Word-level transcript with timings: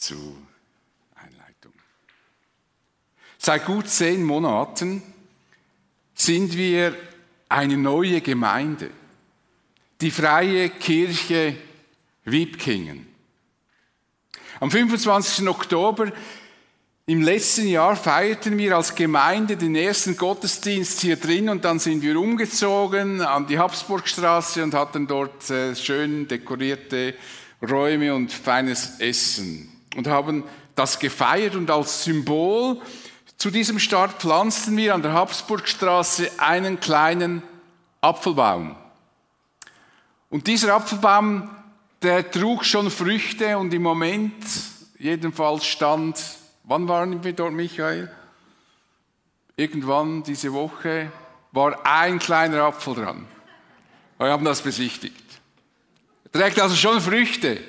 zur 0.00 0.34
Einleitung. 1.14 1.72
Seit 3.38 3.66
gut 3.66 3.88
zehn 3.88 4.24
Monaten 4.24 5.02
sind 6.14 6.56
wir 6.56 6.96
eine 7.48 7.76
neue 7.76 8.20
Gemeinde, 8.20 8.90
die 10.00 10.10
Freie 10.10 10.70
Kirche 10.70 11.56
Wiebkingen. 12.24 13.06
Am 14.58 14.70
25. 14.70 15.48
Oktober 15.48 16.12
im 17.06 17.22
letzten 17.22 17.66
Jahr 17.66 17.96
feierten 17.96 18.56
wir 18.56 18.76
als 18.76 18.94
Gemeinde 18.94 19.56
den 19.56 19.74
ersten 19.74 20.16
Gottesdienst 20.16 21.00
hier 21.00 21.16
drin 21.16 21.48
und 21.48 21.64
dann 21.64 21.78
sind 21.78 22.02
wir 22.02 22.18
umgezogen 22.18 23.20
an 23.20 23.46
die 23.46 23.58
Habsburgstraße 23.58 24.62
und 24.62 24.74
hatten 24.74 25.06
dort 25.06 25.50
äh, 25.50 25.74
schön 25.74 26.28
dekorierte 26.28 27.14
Räume 27.62 28.14
und 28.14 28.32
feines 28.32 29.00
Essen 29.00 29.69
und 29.96 30.06
haben 30.06 30.44
das 30.74 30.98
gefeiert 30.98 31.54
und 31.54 31.70
als 31.70 32.04
Symbol 32.04 32.80
zu 33.36 33.50
diesem 33.50 33.78
Start 33.78 34.20
pflanzten 34.20 34.76
wir 34.76 34.94
an 34.94 35.02
der 35.02 35.12
Habsburgstraße 35.12 36.30
einen 36.38 36.78
kleinen 36.78 37.42
Apfelbaum. 38.00 38.76
Und 40.28 40.46
dieser 40.46 40.74
Apfelbaum, 40.74 41.50
der 42.02 42.30
trug 42.30 42.64
schon 42.64 42.90
Früchte 42.90 43.58
und 43.58 43.72
im 43.72 43.82
Moment 43.82 44.34
jedenfalls 44.98 45.64
stand 45.66 46.16
Wann 46.70 46.86
waren 46.86 47.24
wir 47.24 47.32
dort, 47.32 47.52
Michael? 47.52 48.08
Irgendwann 49.56 50.22
diese 50.22 50.52
Woche 50.52 51.10
war 51.50 51.84
ein 51.84 52.20
kleiner 52.20 52.62
Apfel 52.62 52.94
dran. 52.94 53.26
Wir 54.18 54.28
haben 54.28 54.44
das 54.44 54.62
besichtigt. 54.62 55.24
Er 56.26 56.40
trägt 56.40 56.60
also 56.60 56.76
schon 56.76 57.00
Früchte. 57.00 57.60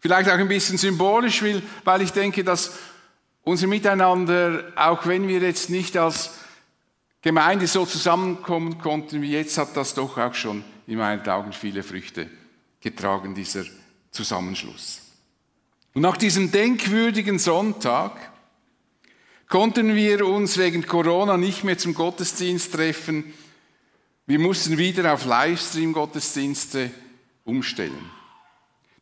Vielleicht 0.00 0.30
auch 0.30 0.38
ein 0.38 0.48
bisschen 0.48 0.78
symbolisch, 0.78 1.44
weil 1.84 2.02
ich 2.02 2.12
denke, 2.12 2.42
dass 2.42 2.72
unser 3.42 3.66
Miteinander, 3.66 4.72
auch 4.76 5.06
wenn 5.06 5.28
wir 5.28 5.40
jetzt 5.40 5.70
nicht 5.70 5.96
als 5.96 6.38
Gemeinde 7.22 7.66
so 7.66 7.84
zusammenkommen 7.84 8.78
konnten 8.78 9.20
wie 9.20 9.32
jetzt, 9.32 9.58
hat 9.58 9.76
das 9.76 9.94
doch 9.94 10.16
auch 10.16 10.34
schon 10.34 10.64
in 10.86 10.98
meinen 10.98 11.26
Augen 11.28 11.52
viele 11.52 11.82
Früchte 11.82 12.30
getragen, 12.80 13.34
dieser 13.34 13.64
Zusammenschluss. 14.10 15.02
Und 15.92 16.02
nach 16.02 16.16
diesem 16.16 16.50
denkwürdigen 16.50 17.38
Sonntag 17.38 18.12
konnten 19.48 19.94
wir 19.94 20.26
uns 20.26 20.56
wegen 20.56 20.86
Corona 20.86 21.36
nicht 21.36 21.64
mehr 21.64 21.76
zum 21.76 21.94
Gottesdienst 21.94 22.72
treffen. 22.72 23.34
Wir 24.26 24.38
mussten 24.38 24.78
wieder 24.78 25.12
auf 25.12 25.26
Livestream-Gottesdienste 25.26 26.90
umstellen. 27.44 28.10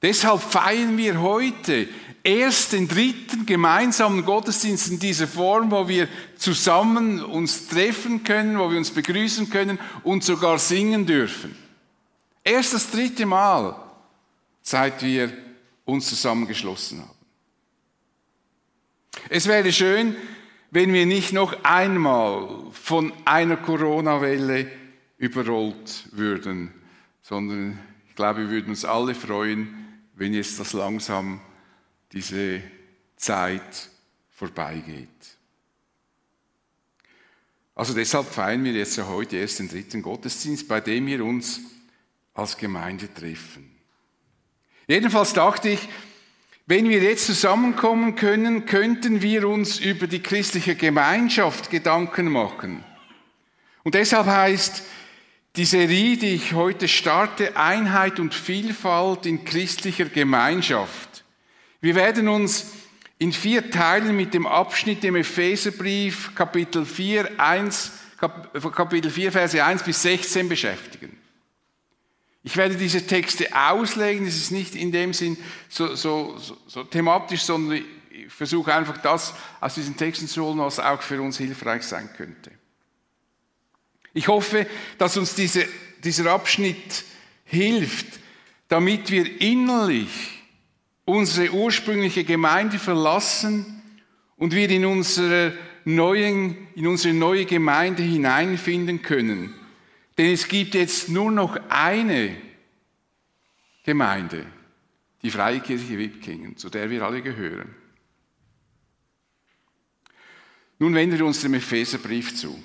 Deshalb 0.00 0.40
feiern 0.40 0.96
wir 0.96 1.20
heute 1.20 1.88
erst 2.22 2.72
den 2.72 2.86
dritten 2.86 3.46
gemeinsamen 3.46 4.24
Gottesdienst 4.24 4.90
in 4.90 4.98
dieser 4.98 5.26
Form, 5.26 5.70
wo 5.70 5.88
wir 5.88 6.08
zusammen 6.36 7.22
uns 7.22 7.68
treffen 7.68 8.22
können, 8.22 8.58
wo 8.58 8.70
wir 8.70 8.78
uns 8.78 8.90
begrüßen 8.90 9.50
können 9.50 9.78
und 10.04 10.22
sogar 10.22 10.58
singen 10.58 11.06
dürfen. 11.06 11.56
Erst 12.44 12.74
das 12.74 12.90
dritte 12.90 13.26
Mal, 13.26 13.76
seit 14.62 15.02
wir 15.02 15.32
uns 15.84 16.08
zusammengeschlossen 16.08 17.00
haben. 17.00 17.10
Es 19.30 19.46
wäre 19.46 19.72
schön, 19.72 20.16
wenn 20.70 20.92
wir 20.92 21.06
nicht 21.06 21.32
noch 21.32 21.64
einmal 21.64 22.48
von 22.72 23.12
einer 23.24 23.56
Corona-Welle 23.56 24.70
überrollt 25.16 26.08
würden, 26.12 26.72
sondern 27.22 27.78
ich 28.08 28.14
glaube, 28.14 28.40
wir 28.42 28.50
würden 28.50 28.70
uns 28.70 28.84
alle 28.84 29.14
freuen, 29.14 29.87
wenn 30.18 30.34
jetzt 30.34 30.58
das 30.58 30.72
langsam 30.72 31.40
diese 32.12 32.60
Zeit 33.16 33.88
vorbeigeht. 34.30 35.08
Also 37.74 37.94
deshalb 37.94 38.26
feiern 38.26 38.64
wir 38.64 38.72
jetzt 38.72 38.96
ja 38.96 39.06
heute 39.06 39.36
erst 39.36 39.60
den 39.60 39.68
dritten 39.68 40.02
Gottesdienst, 40.02 40.66
bei 40.66 40.80
dem 40.80 41.06
wir 41.06 41.24
uns 41.24 41.60
als 42.34 42.56
Gemeinde 42.56 43.12
treffen. 43.14 43.70
Jedenfalls 44.88 45.32
dachte 45.32 45.68
ich, 45.68 45.88
wenn 46.66 46.88
wir 46.88 47.00
jetzt 47.00 47.26
zusammenkommen 47.26 48.16
können, 48.16 48.66
könnten 48.66 49.22
wir 49.22 49.48
uns 49.48 49.78
über 49.78 50.06
die 50.08 50.22
christliche 50.22 50.74
Gemeinschaft 50.74 51.70
Gedanken 51.70 52.30
machen. 52.30 52.84
Und 53.84 53.94
deshalb 53.94 54.26
heißt 54.26 54.82
die 55.56 55.64
Serie, 55.64 56.16
die 56.16 56.34
ich 56.34 56.52
heute 56.52 56.88
starte, 56.88 57.56
Einheit 57.56 58.20
und 58.20 58.34
Vielfalt 58.34 59.26
in 59.26 59.44
christlicher 59.44 60.06
Gemeinschaft. 60.06 61.24
Wir 61.80 61.94
werden 61.94 62.28
uns 62.28 62.72
in 63.18 63.32
vier 63.32 63.70
Teilen 63.70 64.16
mit 64.16 64.34
dem 64.34 64.46
Abschnitt 64.46 65.02
im 65.04 65.16
Epheserbrief 65.16 66.34
Kapitel 66.34 66.84
4, 66.86 67.40
1, 67.40 67.92
Kapitel 68.18 69.10
4, 69.10 69.32
Verse 69.32 69.64
1 69.64 69.82
bis 69.82 70.02
16 70.02 70.48
beschäftigen. 70.48 71.18
Ich 72.44 72.56
werde 72.56 72.76
diese 72.76 73.06
Texte 73.06 73.48
auslegen, 73.54 74.26
es 74.26 74.36
ist 74.36 74.52
nicht 74.52 74.74
in 74.74 74.92
dem 74.92 75.12
Sinn 75.12 75.36
so, 75.68 75.94
so, 75.96 76.38
so, 76.38 76.56
so 76.66 76.84
thematisch, 76.84 77.42
sondern 77.42 77.82
ich 78.10 78.32
versuche 78.32 78.72
einfach 78.72 78.98
das 78.98 79.34
aus 79.60 79.74
diesen 79.74 79.96
Texten 79.96 80.28
zu 80.28 80.44
holen, 80.44 80.58
was 80.58 80.78
auch 80.78 81.02
für 81.02 81.20
uns 81.20 81.38
hilfreich 81.38 81.82
sein 81.82 82.08
könnte. 82.16 82.52
Ich 84.14 84.28
hoffe, 84.28 84.66
dass 84.98 85.16
uns 85.16 85.34
diese, 85.34 85.66
dieser 86.04 86.30
Abschnitt 86.30 87.04
hilft, 87.44 88.06
damit 88.68 89.10
wir 89.10 89.40
innerlich 89.40 90.08
unsere 91.04 91.52
ursprüngliche 91.52 92.24
Gemeinde 92.24 92.78
verlassen 92.78 93.82
und 94.36 94.54
wir 94.54 94.68
in 94.68 94.84
unsere, 94.84 95.56
neuen, 95.84 96.68
in 96.74 96.86
unsere 96.86 97.14
neue 97.14 97.46
Gemeinde 97.46 98.02
hineinfinden 98.02 99.02
können 99.02 99.54
denn 100.18 100.32
es 100.32 100.48
gibt 100.48 100.74
jetzt 100.74 101.08
nur 101.08 101.30
noch 101.30 101.56
eine 101.68 102.36
Gemeinde, 103.84 104.44
die 105.22 105.30
Freie 105.30 105.60
Kirche 105.60 105.96
Wipkingen, 105.96 106.56
zu 106.56 106.68
der 106.68 106.90
wir 106.90 107.04
alle 107.04 107.22
gehören. 107.22 107.72
Nun 110.80 110.94
wenden 110.94 111.18
wir 111.18 111.24
uns 111.24 111.40
dem 111.40 111.54
Epheserbrief 111.54 112.34
zu. 112.34 112.62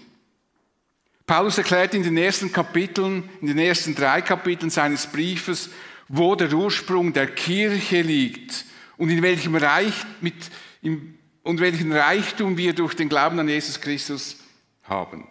Paulus 1.25 1.57
erklärt 1.57 1.93
in 1.93 2.03
den 2.03 2.17
ersten 2.17 2.51
Kapiteln, 2.51 3.29
in 3.41 3.47
den 3.47 3.59
ersten 3.59 3.95
drei 3.95 4.21
Kapiteln 4.21 4.69
seines 4.69 5.07
Briefes, 5.07 5.69
wo 6.07 6.35
der 6.35 6.53
Ursprung 6.53 7.13
der 7.13 7.27
Kirche 7.27 8.01
liegt 8.01 8.65
und 8.97 9.09
in 9.09 9.21
welchem 9.21 9.55
Reich 9.55 9.93
mit, 10.21 10.35
im, 10.81 11.17
und 11.43 11.59
welchen 11.59 11.91
Reichtum 11.91 12.57
wir 12.57 12.73
durch 12.73 12.93
den 12.93 13.09
Glauben 13.09 13.39
an 13.39 13.47
Jesus 13.47 13.79
Christus 13.79 14.37
haben. 14.83 15.27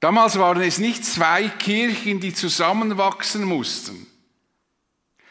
Damals 0.00 0.38
waren 0.38 0.62
es 0.62 0.78
nicht 0.78 1.04
zwei 1.04 1.48
Kirchen, 1.48 2.20
die 2.20 2.32
zusammenwachsen 2.32 3.44
mussten, 3.44 4.06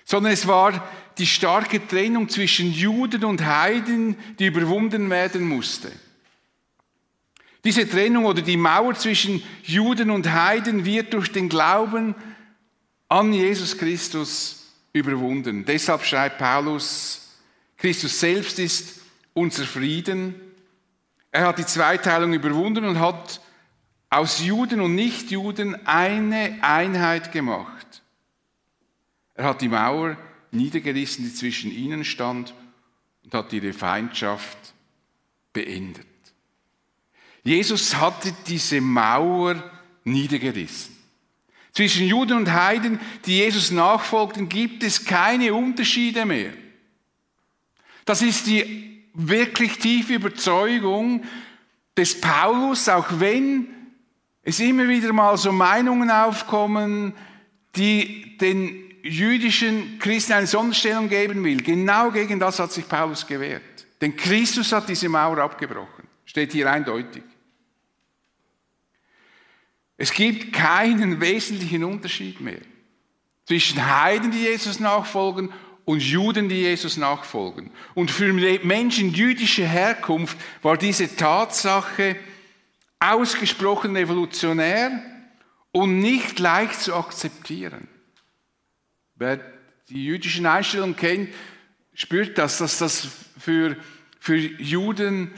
sondern 0.04 0.34
es 0.34 0.48
war 0.48 0.88
die 1.18 1.28
starke 1.28 1.86
Trennung 1.88 2.28
zwischen 2.28 2.72
Juden 2.72 3.24
und 3.24 3.46
Heiden, 3.46 4.18
die 4.40 4.48
überwunden 4.48 5.10
werden 5.10 5.48
musste. 5.48 5.92
Diese 7.66 7.90
Trennung 7.90 8.26
oder 8.26 8.44
die 8.44 8.58
Mauer 8.58 8.94
zwischen 8.94 9.42
Juden 9.64 10.12
und 10.12 10.32
Heiden 10.32 10.86
wird 10.86 11.14
durch 11.14 11.32
den 11.32 11.50
Glauben 11.50 12.14
an 13.10 13.34
Jesus 13.34 13.76
Christus 13.76 14.72
überwunden. 14.94 15.66
Deshalb 15.66 16.04
schreibt 16.04 16.38
Paulus, 16.38 17.34
Christus 17.76 18.20
selbst 18.20 18.60
ist 18.60 19.02
unser 19.34 19.66
Frieden. 19.66 20.36
Er 21.32 21.48
hat 21.48 21.58
die 21.58 21.66
Zweiteilung 21.66 22.34
überwunden 22.34 22.86
und 22.86 23.00
hat 23.00 23.42
aus 24.12 24.46
Juden 24.46 24.80
und 24.80 24.94
Nichtjuden 24.94 25.88
eine 25.88 26.60
Einheit 26.62 27.32
gemacht. 27.32 28.04
Er 29.34 29.46
hat 29.46 29.62
die 29.62 29.70
Mauer 29.70 30.18
niedergerissen, 30.52 31.26
die 31.26 31.34
zwischen 31.34 31.72
ihnen 31.72 32.06
stand, 32.06 32.54
und 33.24 33.34
hat 33.34 33.52
ihre 33.52 33.74
Feindschaft 33.74 34.58
beendet. 35.52 36.06
Jesus 37.46 37.96
hatte 37.96 38.34
diese 38.48 38.82
Mauer 38.82 39.64
niedergerissen. 40.04 40.96
Zwischen 41.72 42.08
Juden 42.08 42.38
und 42.38 42.52
Heiden, 42.52 43.00
die 43.26 43.38
Jesus 43.38 43.70
nachfolgten, 43.70 44.50
gibt 44.50 44.84
es 44.84 45.06
keine 45.06 45.54
Unterschiede 45.54 46.26
mehr. 46.26 46.54
Das 48.04 48.22
ist 48.22 48.48
die 48.48 49.04
wirklich 49.14 49.78
tiefe 49.78 50.16
Überzeugung 50.16 51.24
des 51.96 52.20
Paulus, 52.20 52.90
auch 52.90 53.08
wenn 53.20 53.68
es 54.42 54.60
immer 54.60 54.88
wieder 54.88 55.14
mal 55.14 55.38
so 55.38 55.52
Meinungen 55.52 56.10
aufkommen, 56.10 57.14
die 57.76 58.38
den 58.38 58.92
jüdischen 59.04 60.00
Christen 60.00 60.34
eine 60.34 60.48
Sonderstellung 60.48 61.10
geben 61.10 61.44
will. 61.44 61.62
Genau 61.62 62.10
gegen 62.10 62.40
das 62.40 62.58
hat 62.58 62.72
sich 62.72 62.88
Paulus 62.88 63.28
gewehrt. 63.28 63.86
Denn 64.02 64.16
Christus 64.16 64.72
hat 64.72 64.90
diese 64.90 65.10
Mauer 65.10 65.38
abgebrochen. 65.38 66.08
Steht 66.26 66.52
hier 66.54 66.72
eindeutig. 66.72 67.24
Es 69.98 70.12
gibt 70.12 70.54
keinen 70.54 71.22
wesentlichen 71.22 71.84
Unterschied 71.84 72.42
mehr 72.42 72.62
zwischen 73.46 73.86
Heiden, 73.86 74.32
die 74.32 74.40
Jesus 74.40 74.80
nachfolgen, 74.80 75.54
und 75.86 76.02
Juden, 76.02 76.50
die 76.50 76.62
Jesus 76.62 76.98
nachfolgen. 76.98 77.70
Und 77.94 78.10
für 78.10 78.34
Menschen 78.34 79.14
jüdischer 79.14 79.68
Herkunft 79.68 80.38
war 80.64 80.78
diese 80.78 81.16
Tatsache 81.16 82.16
ausgesprochen 83.00 83.96
evolutionär 83.96 85.00
und 85.72 86.00
nicht 86.00 86.40
leicht 86.40 86.82
zu 86.82 86.96
akzeptieren. 86.96 87.88
Wer 89.16 89.40
die 89.90 90.06
jüdischen 90.06 90.48
Einstellungen 90.48 90.96
kennt, 90.96 91.30
spürt 91.94 92.38
das, 92.40 92.58
dass 92.58 92.80
das 92.80 93.08
für, 93.38 93.78
für 94.20 94.36
Juden, 94.36 95.32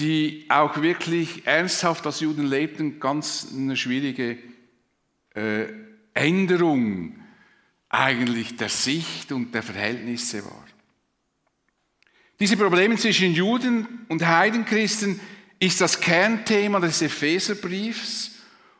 die 0.00 0.46
auch 0.48 0.80
wirklich 0.80 1.46
ernsthaft 1.46 2.06
als 2.06 2.20
Juden 2.20 2.46
lebten, 2.46 2.98
ganz 2.98 3.48
eine 3.54 3.76
schwierige 3.76 4.38
äh, 5.34 5.66
Änderung 6.14 7.16
eigentlich 7.90 8.56
der 8.56 8.70
Sicht 8.70 9.30
und 9.32 9.54
der 9.54 9.62
Verhältnisse 9.62 10.44
war. 10.44 10.64
Diese 12.38 12.56
Probleme 12.56 12.96
zwischen 12.96 13.34
Juden 13.34 14.06
und 14.08 14.26
Heidenchristen 14.26 15.20
ist 15.58 15.80
das 15.80 16.00
Kernthema 16.00 16.80
des 16.80 17.02
Epheserbriefs 17.02 18.30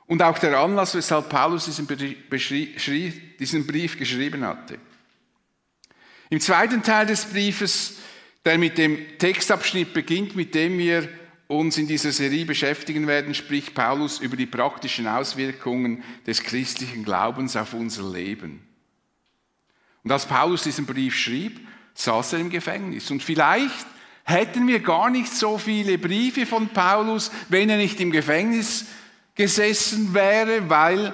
und 0.07 0.23
auch 0.23 0.39
der 0.39 0.59
Anlass, 0.59 0.95
weshalb 0.95 1.29
Paulus 1.29 1.67
diesen, 1.67 1.87
diesen 3.39 3.67
Brief 3.67 3.99
geschrieben 3.99 4.45
hatte. 4.45 4.79
Im 6.31 6.41
zweiten 6.41 6.83
Teil 6.83 7.07
des 7.07 7.27
Briefes, 7.27 7.99
der 8.45 8.59
mit 8.59 8.79
dem 8.79 9.19
Textabschnitt 9.19 9.93
beginnt, 9.93 10.35
mit 10.35 10.55
dem 10.55 10.79
wir 10.79 11.09
uns 11.47 11.77
in 11.79 11.89
dieser 11.89 12.13
Serie 12.13 12.45
beschäftigen 12.45 13.07
werden, 13.07 13.35
spricht 13.35 13.75
Paulus 13.75 14.21
über 14.21 14.37
die 14.37 14.47
praktischen 14.47 15.09
Auswirkungen 15.09 16.05
des 16.27 16.43
christlichen 16.43 17.05
Glaubens 17.05 17.57
auf 17.57 17.75
unser 17.75 18.09
Leben. 18.11 18.67
Und 20.05 20.13
als 20.13 20.27
Paulus 20.27 20.63
diesen 20.63 20.87
Brief 20.87 21.17
schrieb, 21.17 21.61
saß 21.95 22.35
er 22.35 22.39
im 22.39 22.51
Gefängnis. 22.51 23.11
Und 23.11 23.23
vielleicht 23.23 23.87
hätten 24.25 24.69
wir 24.69 24.79
gar 24.79 25.11
nicht 25.11 25.33
so 25.33 25.59
viele 25.59 25.99
Briefe 25.99 26.47
von 26.47 26.69
Paulus, 26.69 27.31
wenn 27.49 27.69
er 27.69 27.77
nicht 27.77 28.01
im 28.01 28.13
Gefängnis 28.13 28.87
gesessen 29.35 30.15
wäre, 30.15 30.71
weil 30.71 31.13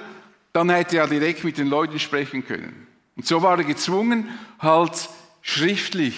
dann 0.53 0.69
hätte 0.69 0.97
er 0.97 1.07
direkt 1.07 1.43
mit 1.43 1.57
den 1.57 1.67
Leuten 1.67 1.99
sprechen 1.99 2.45
können. 2.45 2.87
Und 3.15 3.25
so 3.25 3.41
war 3.41 3.57
er 3.57 3.63
gezwungen, 3.63 4.29
halt 4.59 5.09
schriftlich 5.41 6.15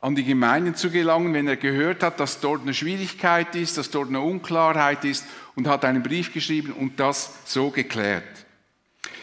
an 0.00 0.14
die 0.14 0.24
Gemeinden 0.24 0.74
zu 0.74 0.90
gelangen, 0.90 1.34
wenn 1.34 1.48
er 1.48 1.56
gehört 1.56 2.02
hat, 2.02 2.20
dass 2.20 2.40
dort 2.40 2.62
eine 2.62 2.74
Schwierigkeit 2.74 3.54
ist, 3.54 3.78
dass 3.78 3.90
dort 3.90 4.08
eine 4.08 4.20
Unklarheit 4.20 5.04
ist 5.04 5.24
und 5.54 5.66
hat 5.66 5.84
einen 5.84 6.02
Brief 6.02 6.32
geschrieben 6.32 6.72
und 6.72 7.00
das 7.00 7.32
so 7.44 7.70
geklärt. 7.70 8.24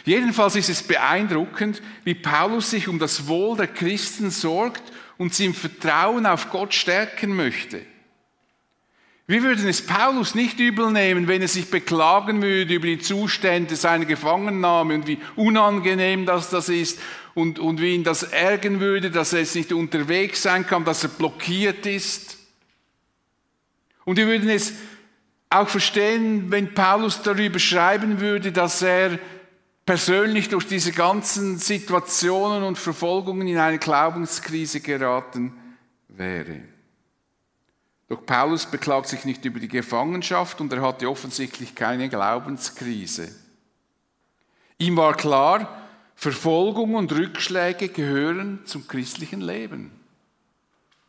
Jedenfalls 0.05 0.55
ist 0.55 0.69
es 0.69 0.83
beeindruckend, 0.83 1.81
wie 2.03 2.15
Paulus 2.15 2.71
sich 2.71 2.87
um 2.87 2.99
das 2.99 3.27
Wohl 3.27 3.55
der 3.55 3.67
Christen 3.67 4.31
sorgt 4.31 4.83
und 5.17 5.33
sie 5.33 5.45
im 5.45 5.53
Vertrauen 5.53 6.25
auf 6.25 6.49
Gott 6.49 6.73
stärken 6.73 7.35
möchte. 7.35 7.85
Wir 9.25 9.41
würden 9.41 9.69
es 9.69 9.85
Paulus 9.85 10.35
nicht 10.35 10.59
übel 10.59 10.91
nehmen, 10.91 11.29
wenn 11.29 11.41
er 11.41 11.47
sich 11.47 11.71
beklagen 11.71 12.41
würde 12.41 12.73
über 12.73 12.87
die 12.87 12.99
Zustände 12.99 13.77
seiner 13.77 14.03
Gefangennahme 14.03 14.95
und 14.95 15.07
wie 15.07 15.17
unangenehm 15.37 16.25
das, 16.25 16.49
das 16.49 16.67
ist 16.67 16.99
und, 17.33 17.57
und 17.57 17.79
wie 17.79 17.95
ihn 17.95 18.03
das 18.03 18.23
ärgern 18.23 18.81
würde, 18.81 19.11
dass 19.11 19.31
er 19.31 19.39
jetzt 19.39 19.55
nicht 19.55 19.71
unterwegs 19.71 20.43
sein 20.43 20.67
kann, 20.67 20.83
dass 20.83 21.03
er 21.03 21.09
blockiert 21.09 21.85
ist. 21.85 22.37
Und 24.03 24.17
wir 24.17 24.27
würden 24.27 24.49
es 24.49 24.73
auch 25.49 25.69
verstehen, 25.69 26.51
wenn 26.51 26.73
Paulus 26.73 27.21
darüber 27.21 27.59
schreiben 27.59 28.19
würde, 28.19 28.51
dass 28.51 28.81
er 28.81 29.19
persönlich 29.85 30.49
durch 30.49 30.67
diese 30.67 30.91
ganzen 30.91 31.57
Situationen 31.57 32.63
und 32.63 32.77
Verfolgungen 32.77 33.47
in 33.47 33.57
eine 33.57 33.79
Glaubenskrise 33.79 34.81
geraten 34.81 35.53
wäre. 36.09 36.72
Doch 38.13 38.24
Paulus 38.27 38.68
beklagt 38.68 39.07
sich 39.07 39.25
nicht 39.25 39.44
über 39.44 39.60
die 39.60 39.68
Gefangenschaft 39.68 40.62
und 40.62 40.71
er 40.71 40.83
hatte 40.83 41.10
offensichtlich 41.10 41.74
keine 41.74 42.10
Glaubenskrise. 42.10 43.33
Ihm 44.77 44.98
war 44.98 45.18
klar, 45.18 45.83
Verfolgung 46.13 46.94
und 46.94 47.12
Rückschläge 47.12 47.89
gehören 47.89 48.60
zum 48.65 48.88
christlichen 48.88 49.42
Leben. 49.42 49.89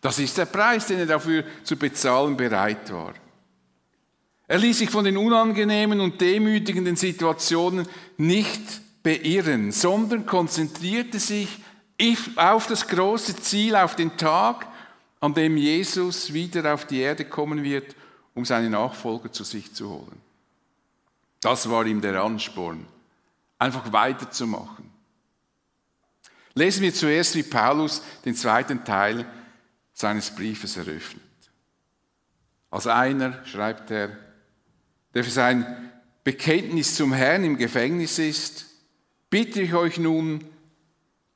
Das 0.01 0.19
ist 0.19 0.39
der 0.39 0.47
Preis, 0.47 0.87
den 0.87 1.01
er 1.01 1.05
dafür 1.05 1.45
zu 1.62 1.77
bezahlen 1.77 2.39
bereit 2.39 2.91
war. 2.91 3.12
Er 4.47 4.57
ließ 4.57 4.79
sich 4.79 4.89
von 4.89 5.05
den 5.05 5.19
unangenehmen 5.19 6.00
und 6.00 6.23
demütigenden 6.23 6.97
Situationen 6.97 7.87
nicht 8.17 8.62
beirren, 9.03 9.73
sondern 9.73 10.25
konzentrierte 10.25 11.19
sich 11.19 11.49
auf 12.37 12.67
das 12.67 12.89
große 12.89 13.37
Ziel, 13.37 13.77
auf 13.77 13.95
den 13.95 14.17
Tag, 14.17 14.69
an 15.25 15.32
dem 15.32 15.56
Jesus 15.56 16.35
wieder 16.35 16.75
auf 16.75 16.85
die 16.87 17.00
Erde 17.00 17.25
kommen 17.25 17.62
wird, 17.65 17.97
um 18.35 18.44
seine 18.44 18.69
Nachfolger 18.69 19.32
zu 19.32 19.43
sich 19.43 19.73
zu 19.73 19.88
holen. 19.88 20.21
Das 21.41 21.71
war 21.71 21.87
ihm 21.87 22.03
der 22.03 22.23
Ansporn, 22.23 22.87
einfach 23.59 23.91
weiterzumachen. 23.91 24.91
Lesen 26.53 26.82
wir 26.82 26.93
zuerst, 26.93 27.37
wie 27.37 27.43
Paulus 27.43 28.03
den 28.26 28.35
zweiten 28.35 28.85
Teil 28.85 29.25
seines 29.94 30.31
Briefes 30.31 30.76
eröffnet. 30.76 31.23
Als 32.71 32.87
einer 32.87 33.47
schreibt 33.47 33.91
er, 33.91 34.11
der 35.15 35.25
für 35.25 35.31
sein 35.31 35.91
Bekenntnis 36.23 36.97
zum 36.97 37.15
Herrn 37.15 37.44
im 37.44 37.56
Gefängnis 37.56 38.19
ist, 38.19 38.67
bitte 39.31 39.62
ich 39.62 39.73
euch 39.73 39.97
nun, 39.97 40.44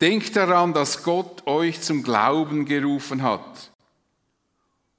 denkt 0.03 0.37
daran, 0.37 0.75
dass 0.75 1.05
Gott 1.05 1.47
euch 1.47 1.81
zum 1.81 2.03
Glauben 2.03 2.67
gerufen 2.67 3.23
hat 3.23 3.68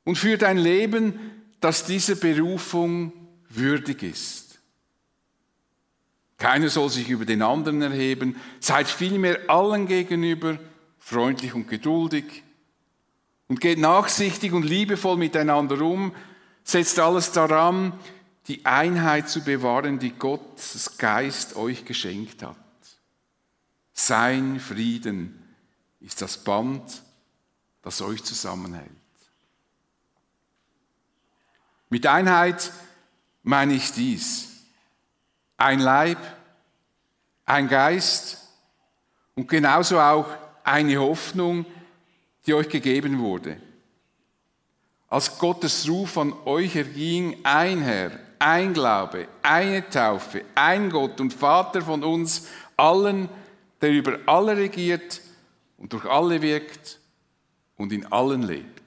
und 0.09 0.15
führt 0.15 0.43
ein 0.43 0.57
Leben, 0.57 1.19
das 1.59 1.85
dieser 1.85 2.15
Berufung 2.15 3.13
würdig 3.47 4.01
ist. 4.01 4.57
Keiner 6.39 6.69
soll 6.69 6.89
sich 6.89 7.09
über 7.09 7.25
den 7.25 7.43
anderen 7.43 7.83
erheben, 7.83 8.35
seid 8.59 8.87
vielmehr 8.87 9.39
allen 9.51 9.85
gegenüber 9.85 10.57
freundlich 10.97 11.53
und 11.53 11.67
geduldig 11.67 12.41
und 13.49 13.61
geht 13.61 13.77
nachsichtig 13.77 14.51
und 14.51 14.63
liebevoll 14.63 15.15
miteinander 15.15 15.79
um, 15.79 16.15
setzt 16.63 16.97
alles 16.97 17.31
daran, 17.31 17.93
die 18.47 18.65
Einheit 18.65 19.29
zu 19.29 19.43
bewahren, 19.43 19.99
die 19.99 20.13
Gottes 20.13 20.97
Geist 20.97 21.55
euch 21.55 21.85
geschenkt 21.85 22.41
hat. 22.41 22.57
Sein 23.93 24.59
Frieden 24.59 25.39
ist 25.99 26.19
das 26.23 26.43
Band, 26.43 27.03
das 27.83 28.01
euch 28.01 28.23
zusammenhält. 28.23 28.98
Mit 31.89 32.05
Einheit 32.05 32.71
meine 33.43 33.73
ich 33.73 33.91
dies. 33.91 34.47
Ein 35.57 35.79
Leib, 35.79 36.19
ein 37.45 37.67
Geist 37.67 38.47
und 39.35 39.47
genauso 39.47 39.99
auch 39.99 40.27
eine 40.63 40.97
Hoffnung, 40.99 41.65
die 42.45 42.53
euch 42.53 42.69
gegeben 42.69 43.19
wurde. 43.19 43.57
Als 45.09 45.39
Gottes 45.39 45.89
Ruf 45.89 46.17
an 46.17 46.33
euch 46.45 46.75
erging, 46.75 47.37
ein 47.43 47.81
Herr, 47.81 48.11
ein 48.37 48.73
Glaube, 48.73 49.27
eine 49.41 49.89
Taufe, 49.89 50.45
ein 50.53 50.91
Gott 50.91 51.19
und 51.19 51.33
Vater 51.33 51.81
von 51.81 52.03
uns 52.03 52.47
allen, 52.77 53.27
der 53.81 53.91
über 53.91 54.19
alle 54.27 54.55
regiert 54.55 55.21
und 55.77 55.91
durch 55.93 56.05
alle 56.05 56.41
wirkt 56.41 56.99
und 57.77 57.91
in 57.91 58.11
allen 58.11 58.43
lebt. 58.43 58.78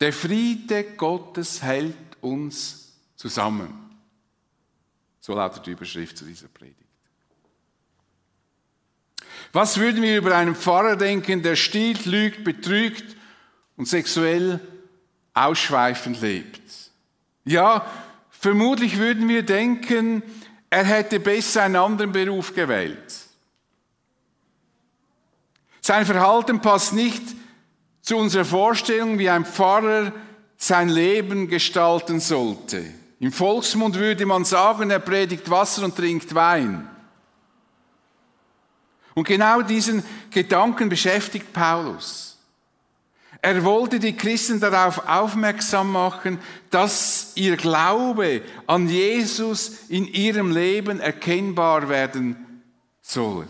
Der 0.00 0.12
Friede 0.12 0.84
Gottes 0.84 1.62
hält 1.62 1.96
uns 2.20 2.92
zusammen. 3.16 3.72
So 5.20 5.34
lautet 5.34 5.66
die 5.66 5.72
Überschrift 5.72 6.16
zu 6.16 6.24
dieser 6.24 6.48
Predigt. 6.48 6.76
Was 9.52 9.78
würden 9.78 10.02
wir 10.02 10.18
über 10.18 10.36
einen 10.36 10.54
Pfarrer 10.54 10.96
denken, 10.96 11.42
der 11.42 11.56
stiehlt, 11.56 12.06
lügt, 12.06 12.44
betrügt 12.44 13.16
und 13.76 13.86
sexuell 13.86 14.60
ausschweifend 15.34 16.20
lebt? 16.20 16.62
Ja, 17.44 17.90
vermutlich 18.30 18.98
würden 18.98 19.28
wir 19.28 19.42
denken, 19.42 20.22
er 20.70 20.84
hätte 20.84 21.18
besser 21.18 21.62
einen 21.62 21.76
anderen 21.76 22.12
Beruf 22.12 22.54
gewählt. 22.54 23.14
Sein 25.80 26.04
Verhalten 26.04 26.60
passt 26.60 26.92
nicht 26.92 27.22
zu 28.08 28.16
unserer 28.16 28.46
Vorstellung, 28.46 29.18
wie 29.18 29.28
ein 29.28 29.44
Pfarrer 29.44 30.14
sein 30.56 30.88
Leben 30.88 31.46
gestalten 31.46 32.20
sollte. 32.20 32.82
Im 33.20 33.30
Volksmund 33.30 33.96
würde 33.96 34.24
man 34.24 34.46
sagen, 34.46 34.90
er 34.90 34.98
predigt 34.98 35.50
Wasser 35.50 35.84
und 35.84 35.94
trinkt 35.94 36.34
Wein. 36.34 36.88
Und 39.12 39.24
genau 39.24 39.60
diesen 39.60 40.02
Gedanken 40.30 40.88
beschäftigt 40.88 41.52
Paulus. 41.52 42.38
Er 43.42 43.62
wollte 43.62 43.98
die 43.98 44.16
Christen 44.16 44.58
darauf 44.58 45.06
aufmerksam 45.06 45.92
machen, 45.92 46.38
dass 46.70 47.32
ihr 47.34 47.58
Glaube 47.58 48.40
an 48.66 48.88
Jesus 48.88 49.90
in 49.90 50.06
ihrem 50.06 50.50
Leben 50.50 50.98
erkennbar 50.98 51.90
werden 51.90 52.62
soll. 53.02 53.46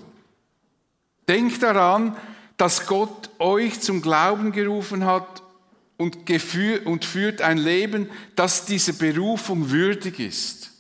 Denkt 1.29 1.63
daran, 1.63 2.17
dass 2.59 2.87
Gott 2.87 3.31
euch 3.39 3.81
zum 3.81 4.03
Glauben 4.03 4.53
gerufen 4.53 5.07
hat 5.07 5.43
und, 5.97 6.27
geführt, 6.27 6.85
und 6.87 7.05
führt 7.05 7.41
ein 7.41 7.57
Leben, 7.57 8.11
das 8.37 8.67
diese 8.67 8.93
Berufung 8.93 9.71
würdig 9.71 10.21
ist. 10.21 10.71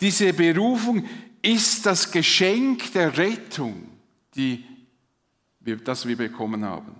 Diese 0.00 0.32
Berufung 0.32 1.06
ist 1.42 1.86
das 1.86 2.10
Geschenk 2.10 2.92
der 2.92 3.16
Rettung, 3.16 3.86
die 4.34 4.64
das 5.84 6.08
wir 6.08 6.16
bekommen 6.16 6.64
haben. 6.64 6.96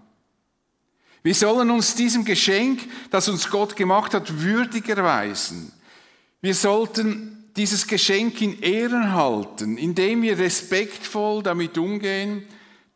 Wir 1.23 1.35
sollen 1.35 1.71
uns 1.71 1.95
diesem 1.95 2.25
Geschenk, 2.25 2.81
das 3.11 3.29
uns 3.29 3.49
Gott 3.51 3.75
gemacht 3.75 4.15
hat, 4.15 4.43
würdig 4.43 4.89
erweisen. 4.89 5.73
Wir 6.41 6.55
sollten 6.55 7.51
dieses 7.57 7.87
Geschenk 7.87 8.41
in 8.41 8.61
Ehren 8.63 9.13
halten, 9.13 9.77
indem 9.77 10.23
wir 10.23 10.39
respektvoll 10.39 11.43
damit 11.43 11.77
umgehen, 11.77 12.45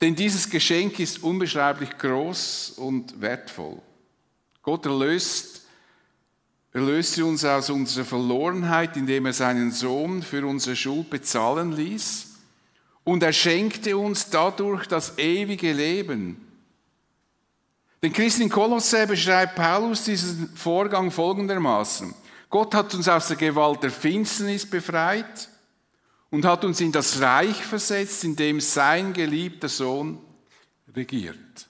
denn 0.01 0.15
dieses 0.15 0.49
Geschenk 0.51 0.99
ist 0.99 1.23
unbeschreiblich 1.23 1.97
groß 1.99 2.75
und 2.77 3.21
wertvoll. 3.21 3.81
Gott 4.63 4.87
erlöst, 4.87 5.63
erlöste 6.73 7.25
uns 7.25 7.45
aus 7.45 7.71
unserer 7.71 8.05
Verlorenheit, 8.05 8.97
indem 8.97 9.27
er 9.27 9.33
seinen 9.33 9.71
Sohn 9.71 10.23
für 10.23 10.47
unsere 10.47 10.77
Schuld 10.77 11.11
bezahlen 11.11 11.73
ließ. 11.73 12.27
Und 13.05 13.23
er 13.23 13.33
schenkte 13.33 13.97
uns 13.97 14.31
dadurch 14.31 14.87
das 14.87 15.19
ewige 15.19 15.73
Leben. 15.73 16.41
Den 18.03 18.13
Christen 18.13 18.43
in 18.43 18.49
Kolosse 18.51 19.07
beschreibt 19.07 19.55
Paulus 19.55 20.05
diesen 20.05 20.55
Vorgang 20.57 21.11
folgendermaßen. 21.11 22.15
Gott 22.51 22.75
hat 22.75 22.95
uns 22.95 23.09
aus 23.09 23.29
der 23.29 23.37
Gewalt 23.37 23.83
der 23.83 23.91
Finsternis 23.91 24.69
befreit 24.69 25.49
und 26.35 26.45
hat 26.45 26.65
uns 26.65 26.81
in 26.81 26.91
das 26.91 27.21
Reich 27.21 27.65
versetzt, 27.65 28.25
in 28.25 28.35
dem 28.35 28.61
sein 28.61 29.13
geliebter 29.13 29.69
Sohn 29.69 30.19
regiert. 30.93 31.69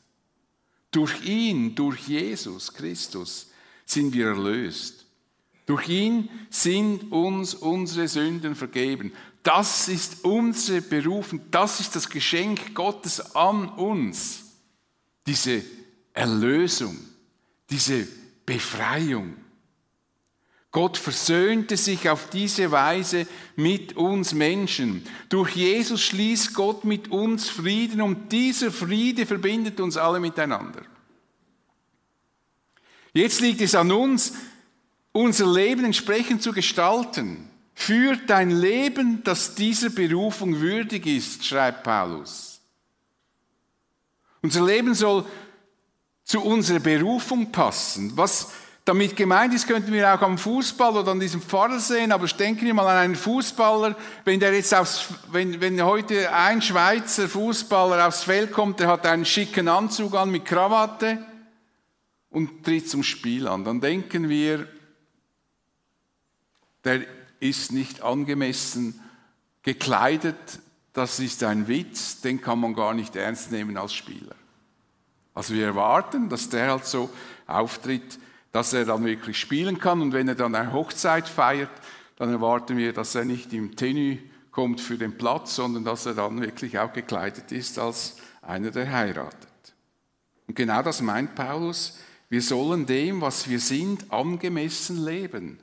Durch 0.90 1.22
ihn, 1.22 1.74
durch 1.74 2.08
Jesus 2.08 2.72
Christus 2.72 3.50
sind 3.84 4.14
wir 4.14 4.28
erlöst. 4.28 5.04
Durch 5.66 5.86
ihn 5.90 6.30
sind 6.48 7.12
uns 7.12 7.52
unsere 7.52 8.08
Sünden 8.08 8.54
vergeben. 8.54 9.12
Das 9.42 9.88
ist 9.88 10.24
unsere 10.24 10.80
Berufung, 10.80 11.42
das 11.50 11.80
ist 11.80 11.94
das 11.94 12.08
Geschenk 12.08 12.74
Gottes 12.74 13.36
an 13.36 13.68
uns. 13.68 14.44
Diese 15.26 15.62
Erlösung, 16.14 16.98
diese 17.68 18.08
Befreiung. 18.46 19.36
Gott 20.74 20.98
versöhnte 20.98 21.76
sich 21.76 22.08
auf 22.08 22.30
diese 22.30 22.72
Weise 22.72 23.28
mit 23.54 23.96
uns 23.96 24.34
Menschen. 24.34 25.06
Durch 25.28 25.54
Jesus 25.54 26.02
schließt 26.02 26.52
Gott 26.52 26.82
mit 26.82 27.12
uns 27.12 27.48
Frieden 27.48 28.00
und 28.00 28.32
dieser 28.32 28.72
Friede 28.72 29.24
verbindet 29.24 29.78
uns 29.78 29.96
alle 29.96 30.18
miteinander. 30.18 30.82
Jetzt 33.12 33.40
liegt 33.40 33.60
es 33.60 33.76
an 33.76 33.92
uns, 33.92 34.32
unser 35.12 35.46
Leben 35.46 35.84
entsprechend 35.84 36.42
zu 36.42 36.52
gestalten. 36.52 37.48
Führt 37.76 38.28
ein 38.32 38.50
Leben, 38.50 39.22
das 39.22 39.54
dieser 39.54 39.90
Berufung 39.90 40.58
würdig 40.58 41.06
ist, 41.06 41.46
schreibt 41.46 41.84
Paulus. 41.84 42.60
Unser 44.42 44.66
Leben 44.66 44.92
soll 44.94 45.24
zu 46.24 46.40
unserer 46.40 46.80
Berufung 46.80 47.52
passen. 47.52 48.16
Was 48.16 48.50
damit 48.84 49.16
gemeint 49.16 49.54
ist, 49.54 49.66
könnten 49.66 49.92
wir 49.92 50.14
auch 50.14 50.20
am 50.20 50.36
Fußball 50.36 50.96
oder 50.96 51.12
an 51.12 51.20
diesem 51.20 51.40
Pfarrer 51.40 51.80
sehen, 51.80 52.12
aber 52.12 52.26
denken 52.26 52.66
wir 52.66 52.74
mal 52.74 52.86
an 52.86 52.98
einen 52.98 53.16
Fußballer, 53.16 53.96
wenn 54.24 54.40
der 54.40 54.52
jetzt 54.52 54.74
aufs, 54.74 55.08
wenn, 55.32 55.60
wenn 55.60 55.82
heute 55.82 56.32
ein 56.32 56.60
Schweizer 56.60 57.28
Fußballer 57.28 58.06
aufs 58.06 58.24
Feld 58.24 58.52
kommt, 58.52 58.80
der 58.80 58.88
hat 58.88 59.06
einen 59.06 59.24
schicken 59.24 59.68
Anzug 59.68 60.14
an 60.14 60.30
mit 60.30 60.44
Krawatte 60.44 61.24
und 62.28 62.62
tritt 62.64 62.90
zum 62.90 63.02
Spiel 63.02 63.48
an, 63.48 63.64
dann 63.64 63.80
denken 63.80 64.28
wir, 64.28 64.68
der 66.84 67.00
ist 67.40 67.72
nicht 67.72 68.02
angemessen 68.02 69.00
gekleidet, 69.62 70.60
das 70.92 71.20
ist 71.20 71.42
ein 71.42 71.68
Witz, 71.68 72.20
den 72.20 72.42
kann 72.42 72.60
man 72.60 72.74
gar 72.74 72.92
nicht 72.92 73.16
ernst 73.16 73.50
nehmen 73.50 73.78
als 73.78 73.94
Spieler. 73.94 74.34
Also 75.32 75.54
wir 75.54 75.66
erwarten, 75.66 76.28
dass 76.28 76.50
der 76.50 76.70
halt 76.70 76.84
so 76.84 77.10
auftritt, 77.46 78.18
dass 78.54 78.72
er 78.72 78.84
dann 78.84 79.04
wirklich 79.04 79.36
spielen 79.36 79.80
kann. 79.80 80.00
Und 80.00 80.12
wenn 80.12 80.28
er 80.28 80.36
dann 80.36 80.54
eine 80.54 80.72
Hochzeit 80.72 81.26
feiert, 81.28 81.72
dann 82.14 82.30
erwarten 82.30 82.76
wir, 82.76 82.92
dass 82.92 83.16
er 83.16 83.24
nicht 83.24 83.52
im 83.52 83.74
Tenue 83.74 84.18
kommt 84.52 84.80
für 84.80 84.96
den 84.96 85.18
Platz, 85.18 85.56
sondern 85.56 85.82
dass 85.82 86.06
er 86.06 86.14
dann 86.14 86.40
wirklich 86.40 86.78
auch 86.78 86.92
gekleidet 86.92 87.50
ist 87.50 87.80
als 87.80 88.16
einer, 88.42 88.70
der 88.70 88.92
heiratet. 88.92 89.48
Und 90.46 90.54
genau 90.54 90.82
das 90.82 91.02
meint 91.02 91.34
Paulus. 91.34 91.98
Wir 92.28 92.40
sollen 92.40 92.86
dem, 92.86 93.20
was 93.20 93.48
wir 93.48 93.58
sind, 93.58 94.12
angemessen 94.12 95.04
leben. 95.04 95.58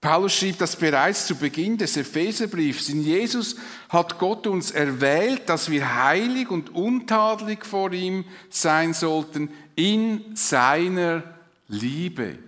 Paulus 0.00 0.34
schrieb 0.34 0.58
das 0.58 0.76
bereits 0.76 1.26
zu 1.26 1.34
Beginn 1.34 1.78
des 1.78 1.96
Epheserbriefs. 1.96 2.90
In 2.90 3.02
Jesus 3.02 3.56
hat 3.88 4.20
Gott 4.20 4.46
uns 4.46 4.70
erwählt, 4.70 5.48
dass 5.48 5.68
wir 5.68 6.04
heilig 6.04 6.48
und 6.48 6.72
untadelig 6.76 7.66
vor 7.66 7.92
ihm 7.92 8.24
sein 8.50 8.94
sollten 8.94 9.50
in 9.74 10.36
seiner 10.36 11.33
Liebe. 11.68 12.38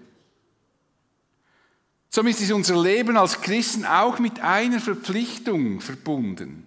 Somit 2.09 2.41
ist 2.41 2.53
unser 2.53 2.81
Leben 2.83 3.17
als 3.17 3.41
Christen 3.41 3.85
auch 3.85 4.19
mit 4.19 4.41
einer 4.41 4.81
Verpflichtung 4.81 5.81
verbunden. 5.81 6.67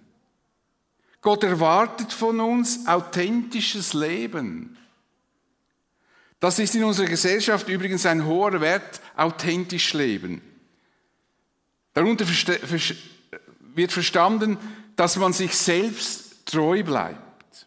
Gott 1.22 1.44
erwartet 1.44 2.12
von 2.12 2.40
uns 2.40 2.86
authentisches 2.86 3.92
Leben. 3.92 4.78
Das 6.38 6.58
ist 6.58 6.74
in 6.74 6.84
unserer 6.84 7.08
Gesellschaft 7.08 7.68
übrigens 7.68 8.06
ein 8.06 8.24
hoher 8.24 8.60
Wert, 8.60 9.00
authentisch 9.16 9.92
leben. 9.92 10.40
Darunter 11.92 12.26
wird 13.74 13.92
verstanden, 13.92 14.56
dass 14.96 15.16
man 15.16 15.32
sich 15.32 15.54
selbst 15.54 16.46
treu 16.46 16.82
bleibt. 16.82 17.66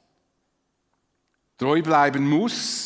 Treu 1.57 1.81
bleiben 1.81 2.27
muss, 2.27 2.82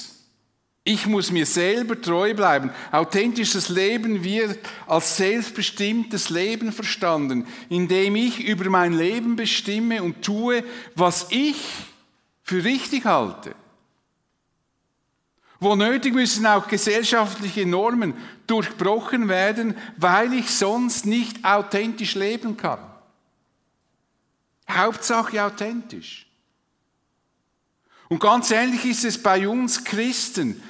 ich 0.88 1.06
muss 1.06 1.32
mir 1.32 1.46
selber 1.46 2.01
treu 2.01 2.34
bleiben. 2.34 2.72
Authentisches 2.94 3.67
Leben 3.67 4.24
wird 4.24 4.58
als 4.88 5.17
selbstbestimmtes 5.17 6.29
Leben 6.29 6.72
verstanden, 6.72 7.46
indem 7.67 8.15
ich 8.15 8.39
über 8.39 8.70
mein 8.70 8.94
Leben 8.94 9.36
bestimme 9.36 10.01
und 10.01 10.22
tue, 10.22 10.63
was 10.96 11.27
ich 11.29 11.58
für 12.41 12.63
richtig 12.63 13.03
halte. 13.03 13.53
Wo 15.60 15.75
nötig 15.75 16.13
müssen 16.13 16.46
auch 16.46 16.70
gesellschaftliche 16.70 17.65
Normen 17.65 18.13
durchbrochen 18.46 19.27
werden, 19.27 19.75
weil 19.98 20.32
ich 20.32 20.50
sonst 20.50 21.06
nicht 21.06 21.44
authentisch 21.44 22.15
leben 22.15 22.56
kann. 22.56 22.79
Hauptsache 24.70 25.44
authentisch. 25.44 26.27
Und 28.08 28.22
ganz 28.22 28.51
ähnlich 28.51 28.86
ist 28.86 29.03
es 29.03 29.22
bei 29.22 29.50
uns 29.50 29.84
Christen. 29.84 30.63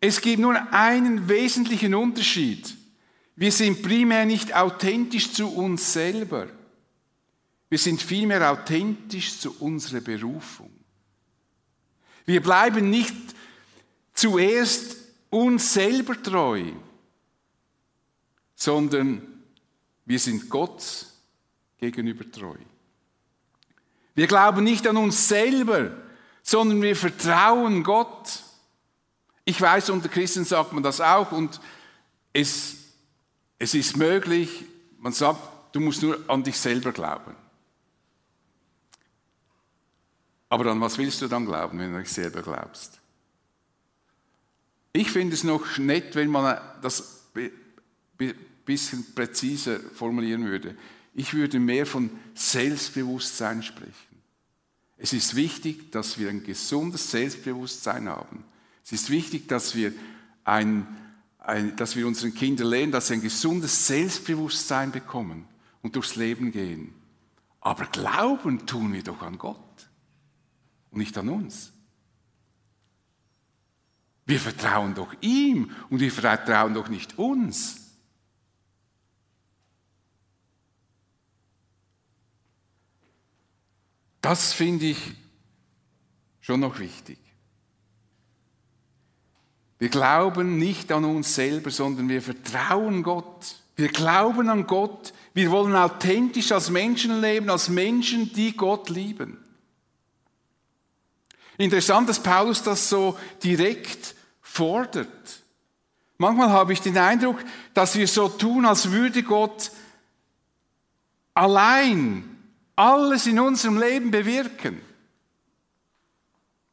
Es 0.00 0.20
gibt 0.20 0.40
nur 0.40 0.72
einen 0.72 1.28
wesentlichen 1.28 1.94
Unterschied. 1.94 2.74
Wir 3.36 3.52
sind 3.52 3.82
primär 3.82 4.24
nicht 4.24 4.54
authentisch 4.54 5.32
zu 5.32 5.48
uns 5.48 5.92
selber. 5.92 6.48
Wir 7.68 7.78
sind 7.78 8.02
vielmehr 8.02 8.50
authentisch 8.50 9.38
zu 9.38 9.54
unserer 9.60 10.00
Berufung. 10.00 10.70
Wir 12.24 12.42
bleiben 12.42 12.90
nicht 12.90 13.14
zuerst 14.12 14.96
uns 15.30 15.72
selber 15.72 16.20
treu, 16.20 16.64
sondern 18.54 19.22
wir 20.04 20.18
sind 20.18 20.50
Gott 20.50 21.06
gegenüber 21.78 22.30
treu. 22.30 22.56
Wir 24.14 24.26
glauben 24.26 24.64
nicht 24.64 24.86
an 24.86 24.96
uns 24.96 25.28
selber, 25.28 25.92
sondern 26.42 26.82
wir 26.82 26.96
vertrauen 26.96 27.82
Gott. 27.82 28.42
Ich 29.44 29.60
weiß, 29.60 29.90
unter 29.90 30.08
Christen 30.08 30.44
sagt 30.44 30.72
man 30.72 30.82
das 30.82 31.00
auch 31.00 31.32
und 31.32 31.60
es, 32.32 32.76
es 33.58 33.74
ist 33.74 33.96
möglich, 33.96 34.64
man 34.98 35.12
sagt, 35.12 35.40
du 35.72 35.80
musst 35.80 36.02
nur 36.02 36.18
an 36.28 36.42
dich 36.42 36.58
selber 36.58 36.92
glauben. 36.92 37.34
Aber 40.48 40.66
an 40.66 40.80
was 40.80 40.98
willst 40.98 41.22
du 41.22 41.28
dann 41.28 41.46
glauben, 41.46 41.78
wenn 41.78 41.92
du 41.92 42.00
dich 42.00 42.12
selber 42.12 42.42
glaubst? 42.42 42.98
Ich 44.92 45.10
finde 45.10 45.34
es 45.34 45.44
noch 45.44 45.78
nett, 45.78 46.16
wenn 46.16 46.28
man 46.28 46.60
das 46.82 47.22
ein 47.34 48.34
bisschen 48.64 49.14
präziser 49.14 49.78
formulieren 49.78 50.44
würde. 50.46 50.76
Ich 51.14 51.34
würde 51.34 51.60
mehr 51.60 51.86
von 51.86 52.10
Selbstbewusstsein 52.34 53.62
sprechen. 53.62 53.94
Es 54.96 55.12
ist 55.12 55.34
wichtig, 55.34 55.92
dass 55.92 56.18
wir 56.18 56.28
ein 56.28 56.42
gesundes 56.42 57.10
Selbstbewusstsein 57.10 58.08
haben. 58.08 58.44
Es 58.90 59.02
ist 59.02 59.10
wichtig, 59.10 59.46
dass 59.46 59.76
wir, 59.76 59.92
ein, 60.42 60.84
ein, 61.38 61.76
dass 61.76 61.94
wir 61.94 62.08
unseren 62.08 62.34
Kindern 62.34 62.66
lernen, 62.66 62.90
dass 62.90 63.06
sie 63.06 63.14
ein 63.14 63.22
gesundes 63.22 63.86
Selbstbewusstsein 63.86 64.90
bekommen 64.90 65.46
und 65.80 65.94
durchs 65.94 66.16
Leben 66.16 66.50
gehen. 66.50 66.92
Aber 67.60 67.86
glauben 67.86 68.66
tun 68.66 68.92
wir 68.92 69.04
doch 69.04 69.22
an 69.22 69.38
Gott. 69.38 69.56
und 70.90 70.98
nicht 70.98 71.16
an 71.18 71.28
uns. 71.28 71.72
Wir 74.26 74.40
vertrauen 74.40 74.96
doch 74.96 75.14
ihm 75.20 75.70
und 75.88 76.00
wir 76.00 76.10
vertrauen 76.10 76.74
doch 76.74 76.88
nicht 76.88 77.16
uns. 77.16 77.96
Das 84.20 84.52
finde 84.52 84.86
ich 84.86 85.14
schon 86.40 86.58
noch 86.58 86.80
wichtig. 86.80 87.29
Wir 89.80 89.88
glauben 89.88 90.58
nicht 90.58 90.92
an 90.92 91.06
uns 91.06 91.34
selber, 91.34 91.70
sondern 91.70 92.10
wir 92.10 92.20
vertrauen 92.20 93.02
Gott. 93.02 93.56
Wir 93.76 93.88
glauben 93.88 94.50
an 94.50 94.66
Gott. 94.66 95.14
Wir 95.32 95.50
wollen 95.50 95.74
authentisch 95.74 96.52
als 96.52 96.68
Menschen 96.68 97.22
leben, 97.22 97.48
als 97.48 97.70
Menschen, 97.70 98.30
die 98.34 98.54
Gott 98.54 98.90
lieben. 98.90 99.42
Interessant, 101.56 102.10
dass 102.10 102.22
Paulus 102.22 102.62
das 102.62 102.90
so 102.90 103.18
direkt 103.42 104.14
fordert. 104.42 105.08
Manchmal 106.18 106.50
habe 106.50 106.74
ich 106.74 106.82
den 106.82 106.98
Eindruck, 106.98 107.42
dass 107.72 107.96
wir 107.96 108.06
so 108.06 108.28
tun, 108.28 108.66
als 108.66 108.90
würde 108.90 109.22
Gott 109.22 109.70
allein 111.32 112.36
alles 112.76 113.26
in 113.26 113.40
unserem 113.40 113.78
Leben 113.78 114.10
bewirken. 114.10 114.82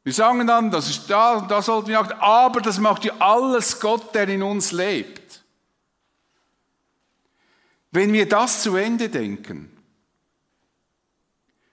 Wir 0.08 0.14
sagen 0.14 0.46
dann, 0.46 0.70
das 0.70 0.88
ist 0.88 1.10
da, 1.10 1.42
da 1.42 1.60
sollten 1.60 1.88
wir 1.88 2.00
auch, 2.00 2.10
aber 2.22 2.62
das 2.62 2.78
macht 2.78 3.04
ja 3.04 3.12
alles 3.18 3.78
Gott, 3.78 4.14
der 4.14 4.26
in 4.26 4.42
uns 4.42 4.72
lebt. 4.72 5.44
Wenn 7.90 8.14
wir 8.14 8.26
das 8.26 8.62
zu 8.62 8.76
Ende 8.76 9.10
denken, 9.10 9.70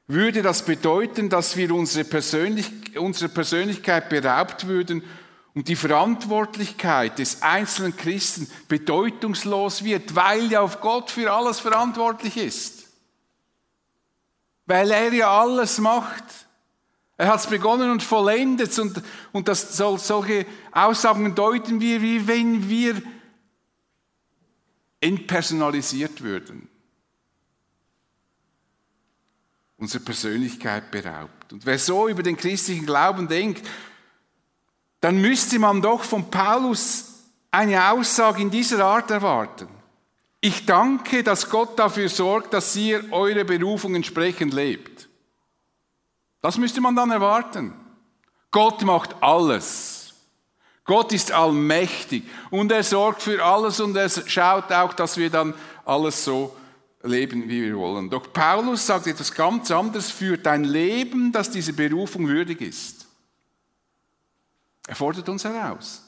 würde 0.08 0.42
das 0.42 0.65
bedeuten, 0.65 1.30
dass 1.30 1.56
wir 1.56 1.74
unsere, 1.74 2.04
Persönlich 2.04 3.00
unsere 3.00 3.30
Persönlichkeit 3.30 4.10
beraubt 4.10 4.68
würden 4.68 5.01
und 5.54 5.70
die 5.70 5.77
Verantwortlichkeit 5.77 7.20
des 7.20 7.42
einzelnen 7.42 7.96
Christen 7.96 8.51
bedeutungslos 8.68 9.86
wird, 9.86 10.13
weil 10.13 10.51
ja 10.51 10.60
auf 10.60 10.82
Gott 10.82 11.10
für 11.10 11.32
alles 11.32 11.62
verantwortlich 11.62 12.36
ist. 12.36 12.84
Weil 14.65 14.92
er 14.92 15.13
ja 15.13 15.39
alles 15.39 15.77
macht. 15.77 16.45
Er 17.18 17.28
hat 17.28 17.40
es 17.40 17.48
begonnen 17.48 17.92
und 17.92 18.04
vollendet 18.04 18.78
und, 18.78 19.02
und 19.32 19.48
das, 19.48 19.78
solche 19.78 20.46
Aussagen 20.72 21.34
deuten 21.34 21.80
wir, 21.80 22.02
wie 22.02 22.28
wenn 22.28 22.70
wir 22.70 23.02
entpersonalisiert 25.00 26.22
würden. 26.22 26.68
Unsere 29.78 30.04
Persönlichkeit 30.04 30.92
beraubt. 30.92 31.54
Und 31.54 31.66
wer 31.66 31.78
so 31.78 32.08
über 32.08 32.24
den 32.24 32.38
christlichen 32.38 32.86
Glauben 32.86 33.28
denkt, 33.28 33.66
dann 35.00 35.22
müsste 35.22 35.60
man 35.60 35.82
doch 35.82 36.04
von 36.04 36.32
Paulus 36.32 37.14
eine 37.52 37.92
Aussage 37.92 38.42
in 38.42 38.50
dieser 38.50 38.84
Art 38.84 39.12
erwarten. 39.12 39.68
Ich 40.42 40.66
danke, 40.66 41.24
dass 41.24 41.50
Gott 41.50 41.80
dafür 41.80 42.10
sorgt, 42.10 42.54
dass 42.54 42.76
ihr 42.76 43.12
eure 43.12 43.46
Berufung 43.46 43.96
entsprechend 43.96 44.54
lebt. 44.54 44.95
Das 46.46 46.60
müsste 46.60 46.80
man 46.80 46.96
dann 46.96 47.10
erwarten. 47.10 47.74
Gott 48.52 48.84
macht 48.84 49.16
alles. 49.20 50.14
Gott 50.84 51.12
ist 51.12 51.32
allmächtig 51.32 52.24
und 52.52 52.72
er 52.72 52.84
sorgt 52.84 53.24
für 53.24 53.44
alles 53.44 53.80
und 53.80 53.96
er 53.96 54.08
schaut 54.10 54.72
auch, 54.72 54.94
dass 54.94 55.18
wir 55.18 55.32
dann 55.32 55.56
alles 55.86 56.24
so 56.24 56.56
leben, 57.02 57.50
wie 57.50 57.64
wir 57.64 57.75
wollen. 57.75 58.12
Doch 58.12 58.32
Paulus 58.32 58.86
sagt 58.86 59.08
etwas 59.08 59.34
ganz 59.34 59.72
anderes, 59.72 60.12
führt 60.12 60.46
ein 60.46 60.66
Leben, 60.66 61.32
das 61.32 61.50
diese 61.50 61.74
Berufung 61.74 62.28
würdig 62.28 62.62
ist. 62.62 63.08
Er 64.86 64.96
fordert 64.96 65.28
uns 65.28 65.46
heraus. 65.46 66.04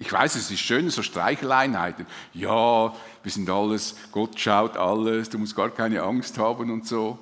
Ich 0.00 0.12
weiß, 0.12 0.34
es 0.34 0.50
ist 0.50 0.58
schön, 0.58 0.90
so 0.90 1.04
Streicheleinheiten. 1.04 2.06
Ja, 2.32 2.92
wir 3.22 3.30
sind 3.30 3.48
alles, 3.48 3.94
Gott 4.10 4.36
schaut 4.40 4.76
alles, 4.76 5.30
du 5.30 5.38
musst 5.38 5.54
gar 5.54 5.70
keine 5.70 6.02
Angst 6.02 6.38
haben 6.38 6.72
und 6.72 6.88
so. 6.88 7.20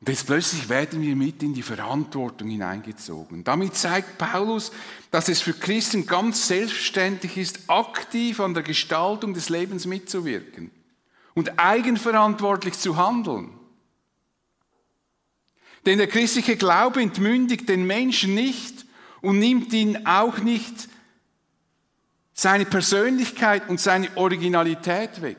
Und 0.00 0.08
jetzt 0.08 0.26
plötzlich 0.26 0.68
werden 0.68 1.02
wir 1.02 1.16
mit 1.16 1.42
in 1.42 1.54
die 1.54 1.62
Verantwortung 1.62 2.48
hineingezogen. 2.48 3.42
Damit 3.42 3.74
zeigt 3.74 4.16
Paulus, 4.16 4.70
dass 5.10 5.28
es 5.28 5.40
für 5.40 5.54
Christen 5.54 6.06
ganz 6.06 6.46
selbstverständlich 6.46 7.36
ist, 7.36 7.68
aktiv 7.68 8.38
an 8.38 8.54
der 8.54 8.62
Gestaltung 8.62 9.34
des 9.34 9.48
Lebens 9.48 9.86
mitzuwirken 9.86 10.70
und 11.34 11.58
eigenverantwortlich 11.58 12.74
zu 12.78 12.96
handeln. 12.96 13.50
Denn 15.84 15.98
der 15.98 16.06
christliche 16.06 16.56
Glaube 16.56 17.00
entmündigt 17.00 17.68
den 17.68 17.86
Menschen 17.86 18.34
nicht 18.34 18.84
und 19.20 19.38
nimmt 19.38 19.72
ihn 19.72 20.06
auch 20.06 20.38
nicht 20.38 20.88
seine 22.34 22.66
Persönlichkeit 22.66 23.68
und 23.68 23.80
seine 23.80 24.16
Originalität 24.16 25.22
weg. 25.22 25.38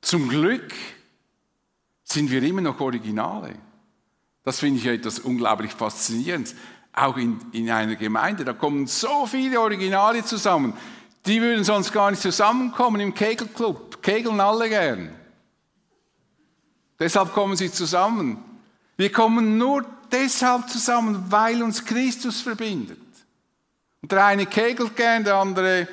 Zum 0.00 0.28
Glück 0.28 0.72
sind 2.04 2.30
wir 2.30 2.42
immer 2.42 2.60
noch 2.60 2.80
Originale. 2.80 3.54
Das 4.44 4.60
finde 4.60 4.78
ich 4.78 4.86
etwas 4.86 5.18
unglaublich 5.18 5.72
Faszinierendes. 5.72 6.54
Auch 6.92 7.16
in, 7.16 7.40
in 7.52 7.70
einer 7.70 7.96
Gemeinde, 7.96 8.44
da 8.44 8.52
kommen 8.52 8.86
so 8.86 9.26
viele 9.26 9.60
Originale 9.60 10.24
zusammen. 10.24 10.74
Die 11.26 11.40
würden 11.40 11.64
sonst 11.64 11.92
gar 11.92 12.10
nicht 12.10 12.22
zusammenkommen 12.22 13.00
im 13.00 13.14
Kegelclub. 13.14 14.02
Kegeln 14.02 14.40
alle 14.40 14.68
gern. 14.68 15.10
Deshalb 16.98 17.32
kommen 17.32 17.56
sie 17.56 17.72
zusammen. 17.72 18.38
Wir 18.96 19.10
kommen 19.10 19.58
nur 19.58 19.84
deshalb 20.12 20.68
zusammen, 20.68 21.24
weil 21.30 21.62
uns 21.62 21.84
Christus 21.84 22.40
verbindet. 22.40 22.98
Und 24.02 24.12
der 24.12 24.26
eine 24.26 24.46
kegelt 24.46 24.94
gern, 24.94 25.24
der 25.24 25.36
andere 25.36 25.88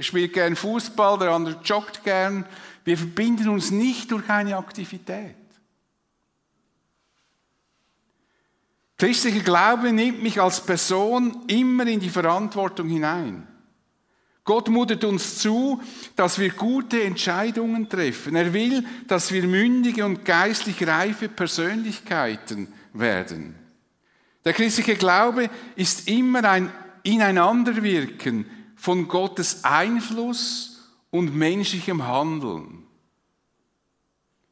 spielt 0.00 0.32
gern 0.32 0.56
Fußball, 0.56 1.18
der 1.18 1.30
andere 1.30 1.60
joggt 1.62 2.02
gern. 2.02 2.46
Wir 2.84 2.98
verbinden 2.98 3.48
uns 3.48 3.70
nicht 3.70 4.10
durch 4.10 4.28
eine 4.28 4.56
Aktivität. 4.56 5.36
Christlicher 8.96 9.40
Glaube 9.40 9.92
nimmt 9.92 10.22
mich 10.22 10.40
als 10.40 10.64
Person 10.64 11.44
immer 11.48 11.86
in 11.86 12.00
die 12.00 12.10
Verantwortung 12.10 12.88
hinein. 12.88 13.46
Gott 14.44 14.68
mutet 14.68 15.04
uns 15.04 15.38
zu, 15.38 15.82
dass 16.16 16.38
wir 16.38 16.50
gute 16.50 17.02
Entscheidungen 17.02 17.88
treffen. 17.88 18.36
Er 18.36 18.52
will, 18.52 18.84
dass 19.08 19.32
wir 19.32 19.42
mündige 19.44 20.04
und 20.04 20.24
geistlich 20.24 20.86
reife 20.86 21.30
Persönlichkeiten 21.30 22.72
werden. 22.92 23.54
Der 24.44 24.52
christliche 24.52 24.96
Glaube 24.96 25.48
ist 25.76 26.08
immer 26.08 26.44
ein 26.44 26.70
Ineinanderwirken 27.02 28.44
von 28.76 29.08
Gottes 29.08 29.64
Einfluss 29.64 30.73
und 31.14 31.32
menschlichem 31.32 32.04
Handeln. 32.08 32.82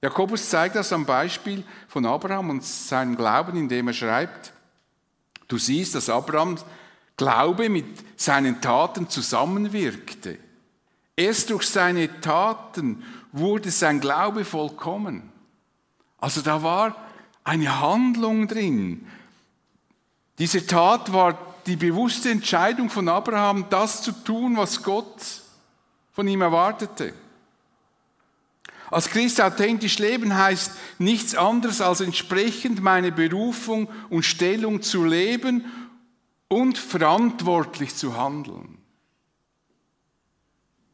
Jakobus 0.01 0.49
zeigt 0.49 0.77
das 0.77 0.93
am 0.93 1.05
Beispiel 1.05 1.65
von 1.89 2.07
Abraham 2.07 2.51
und 2.51 2.65
seinem 2.65 3.17
Glauben, 3.17 3.57
indem 3.57 3.89
er 3.89 3.95
schreibt, 3.95 4.53
du 5.49 5.59
siehst, 5.59 5.97
dass 5.97 6.09
Abraham 6.09 6.57
Glaube 7.17 7.69
mit 7.69 7.87
seinen 8.17 8.61
Taten 8.61 9.09
zusammenwirkte. 9.09 10.39
Erst 11.17 11.51
durch 11.51 11.69
seine 11.69 12.21
Taten 12.21 13.03
wurde 13.33 13.73
sein 13.73 13.99
Glaube 13.99 14.45
vollkommen. 14.45 15.33
Also 16.19 16.43
da 16.43 16.63
war 16.63 16.95
eine 17.43 17.81
Handlung 17.81 18.47
drin. 18.47 19.09
Diese 20.39 20.65
Tat 20.65 21.13
war 21.13 21.37
die 21.67 21.77
bewusste 21.77 22.31
Entscheidung 22.31 22.89
von 22.89 23.09
Abraham, 23.09 23.67
das 23.69 24.03
zu 24.03 24.13
tun, 24.13 24.57
was 24.57 24.85
Gott 24.85 25.42
von 26.13 26.29
ihm 26.29 26.43
erwartete. 26.43 27.15
Als 28.91 29.09
Christ 29.09 29.41
authentisch 29.41 29.99
leben 29.99 30.37
heißt 30.37 30.73
nichts 30.99 31.35
anderes 31.35 31.81
als 31.81 32.03
entsprechend 32.03 32.83
meine 32.83 33.11
Berufung 33.11 33.89
und 34.11 34.25
Stellung 34.25 34.83
zu 34.83 35.05
leben 35.05 35.65
und 36.49 36.77
verantwortlich 36.77 37.95
zu 37.95 38.17
handeln. 38.17 38.77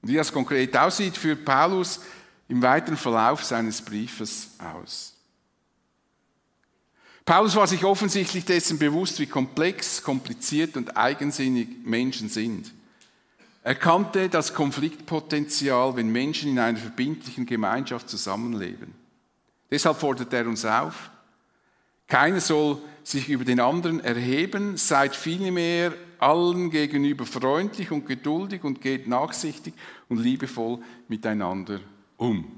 Wie 0.02 0.14
das 0.14 0.32
konkret 0.32 0.76
aussieht, 0.76 1.16
führt 1.16 1.44
Paulus 1.44 2.00
im 2.46 2.62
weiteren 2.62 2.96
Verlauf 2.96 3.42
seines 3.42 3.82
Briefes 3.82 4.50
aus. 4.58 5.14
Paulus 7.24 7.56
war 7.56 7.66
sich 7.66 7.84
offensichtlich 7.84 8.44
dessen 8.44 8.78
bewusst, 8.78 9.18
wie 9.18 9.26
komplex, 9.26 10.02
kompliziert 10.02 10.76
und 10.76 10.96
eigensinnig 10.96 11.68
Menschen 11.84 12.28
sind. 12.28 12.72
Er 13.68 13.74
kannte 13.74 14.30
das 14.30 14.54
Konfliktpotenzial, 14.54 15.94
wenn 15.94 16.08
Menschen 16.08 16.52
in 16.52 16.58
einer 16.58 16.78
verbindlichen 16.78 17.44
Gemeinschaft 17.44 18.08
zusammenleben. 18.08 18.94
Deshalb 19.70 19.98
fordert 19.98 20.32
er 20.32 20.46
uns 20.46 20.64
auf, 20.64 21.10
keiner 22.06 22.40
soll 22.40 22.78
sich 23.04 23.28
über 23.28 23.44
den 23.44 23.60
anderen 23.60 24.00
erheben, 24.00 24.78
seid 24.78 25.14
vielmehr 25.14 25.92
allen 26.18 26.70
gegenüber 26.70 27.26
freundlich 27.26 27.90
und 27.90 28.06
geduldig 28.06 28.64
und 28.64 28.80
geht 28.80 29.06
nachsichtig 29.06 29.74
und 30.08 30.16
liebevoll 30.16 30.78
miteinander 31.08 31.80
um. 32.16 32.56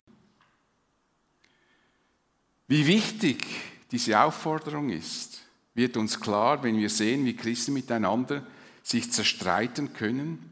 Wie 2.69 2.87
wichtig 2.87 3.45
diese 3.91 4.21
Aufforderung 4.21 4.91
ist, 4.91 5.41
wird 5.75 5.97
uns 5.97 6.21
klar, 6.21 6.63
wenn 6.63 6.79
wir 6.79 6.89
sehen, 6.89 7.25
wie 7.25 7.35
Christen 7.35 7.73
miteinander 7.73 8.47
sich 8.85 9.11
zerstreiten 9.11 9.93
können, 9.93 10.50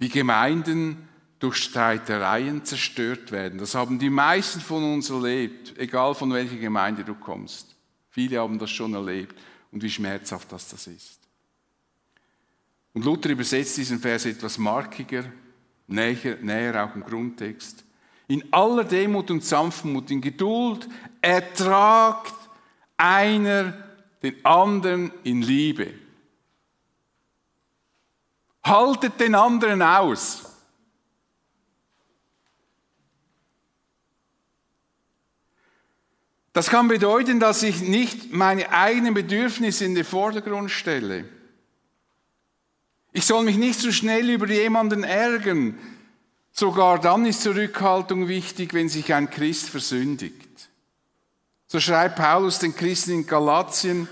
wie 0.00 0.08
Gemeinden 0.08 1.08
durch 1.38 1.56
Streitereien 1.56 2.64
zerstört 2.64 3.30
werden. 3.30 3.58
Das 3.58 3.74
haben 3.74 3.98
die 3.98 4.10
meisten 4.10 4.60
von 4.60 4.82
uns 4.94 5.10
erlebt, 5.10 5.78
egal 5.78 6.14
von 6.14 6.32
welcher 6.32 6.56
Gemeinde 6.56 7.04
du 7.04 7.14
kommst. 7.14 7.76
Viele 8.08 8.40
haben 8.40 8.58
das 8.58 8.70
schon 8.70 8.94
erlebt 8.94 9.36
und 9.70 9.82
wie 9.82 9.90
schmerzhaft 9.90 10.50
das, 10.50 10.68
das 10.68 10.86
ist. 10.86 11.20
Und 12.92 13.04
Luther 13.04 13.30
übersetzt 13.30 13.76
diesen 13.76 14.00
Vers 14.00 14.24
etwas 14.24 14.58
markiger, 14.58 15.24
näher, 15.86 16.38
näher 16.40 16.84
auch 16.84 16.94
im 16.94 17.04
Grundtext. 17.04 17.84
In 18.26 18.52
aller 18.52 18.84
Demut 18.84 19.30
und 19.30 19.44
Sanftmut, 19.44 20.10
in 20.10 20.20
Geduld 20.20 20.88
ertragt 21.20 22.34
einer 22.96 23.74
den 24.22 24.44
anderen 24.44 25.12
in 25.24 25.42
Liebe. 25.42 25.92
Haltet 28.64 29.18
den 29.20 29.34
anderen 29.34 29.82
aus. 29.82 30.50
Das 36.52 36.68
kann 36.68 36.88
bedeuten, 36.88 37.38
dass 37.38 37.62
ich 37.62 37.80
nicht 37.80 38.32
meine 38.32 38.70
eigenen 38.72 39.14
Bedürfnisse 39.14 39.84
in 39.84 39.94
den 39.94 40.04
Vordergrund 40.04 40.70
stelle. 40.70 41.28
Ich 43.12 43.24
soll 43.24 43.44
mich 43.44 43.56
nicht 43.56 43.78
so 43.78 43.92
schnell 43.92 44.30
über 44.30 44.48
jemanden 44.48 45.04
ärgern. 45.04 45.78
Sogar 46.52 46.98
dann 47.00 47.26
ist 47.26 47.42
Zurückhaltung 47.42 48.28
wichtig, 48.28 48.74
wenn 48.74 48.88
sich 48.88 49.14
ein 49.14 49.30
Christ 49.30 49.68
versündigt. 49.68 50.68
So 51.66 51.78
schreibt 51.78 52.16
Paulus 52.16 52.58
den 52.58 52.74
Christen 52.74 53.12
in 53.12 53.26
Galatien, 53.26 54.08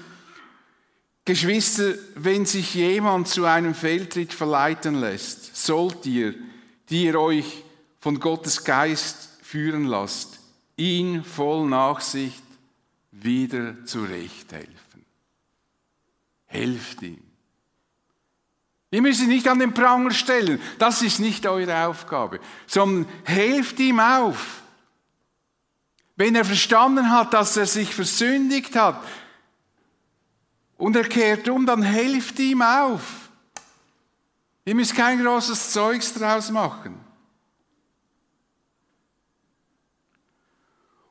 Geschwister, 1.28 1.92
wenn 2.14 2.46
sich 2.46 2.72
jemand 2.72 3.28
zu 3.28 3.44
einem 3.44 3.74
Fehltritt 3.74 4.32
verleiten 4.32 4.98
lässt, 4.98 5.54
sollt 5.54 6.06
ihr, 6.06 6.34
die 6.88 7.04
ihr 7.04 7.20
euch 7.20 7.64
von 7.98 8.18
Gottes 8.18 8.64
Geist 8.64 9.28
führen 9.42 9.84
lasst, 9.84 10.38
ihn 10.78 11.22
voll 11.22 11.66
Nachsicht 11.68 12.42
wieder 13.10 13.84
zurechthelfen. 13.84 15.04
Helft 16.46 17.02
ihm. 17.02 17.20
Ihr 18.90 19.02
müsst 19.02 19.20
ihn 19.20 19.28
nicht 19.28 19.48
an 19.48 19.58
den 19.58 19.74
Pranger 19.74 20.12
stellen, 20.12 20.58
das 20.78 21.02
ist 21.02 21.20
nicht 21.20 21.46
eure 21.46 21.88
Aufgabe, 21.88 22.40
sondern 22.66 23.06
helft 23.24 23.78
ihm 23.80 24.00
auf. 24.00 24.62
Wenn 26.16 26.34
er 26.36 26.46
verstanden 26.46 27.10
hat, 27.10 27.34
dass 27.34 27.58
er 27.58 27.66
sich 27.66 27.94
versündigt 27.94 28.74
hat 28.76 28.98
und 30.78 30.96
er 30.96 31.04
kehrt 31.04 31.48
um, 31.48 31.66
dann 31.66 31.82
helft 31.82 32.38
ihm 32.38 32.62
auf. 32.62 33.28
Ihr 34.64 34.74
müsst 34.74 34.94
kein 34.94 35.22
großes 35.22 35.72
Zeugs 35.72 36.14
draus 36.14 36.50
machen. 36.50 36.94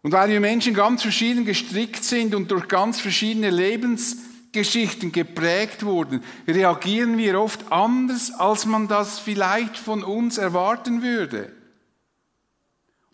Und 0.02 0.14
weil 0.14 0.30
wir 0.30 0.40
Menschen 0.40 0.74
ganz 0.74 1.02
verschieden 1.02 1.44
gestrickt 1.44 2.04
sind 2.04 2.34
und 2.34 2.50
durch 2.50 2.70
ganz 2.70 3.02
verschiedene 3.02 3.50
Lebensgeschichten 3.50 5.12
geprägt 5.12 5.84
wurden, 5.84 6.24
reagieren 6.48 7.18
wir 7.18 7.42
oft 7.42 7.72
anders, 7.72 8.32
als 8.32 8.66
man 8.66 8.88
das 8.88 9.20
vielleicht 9.20 9.76
von 9.76 10.04
uns 10.04 10.38
erwarten 10.38 11.02
würde. 11.02 11.57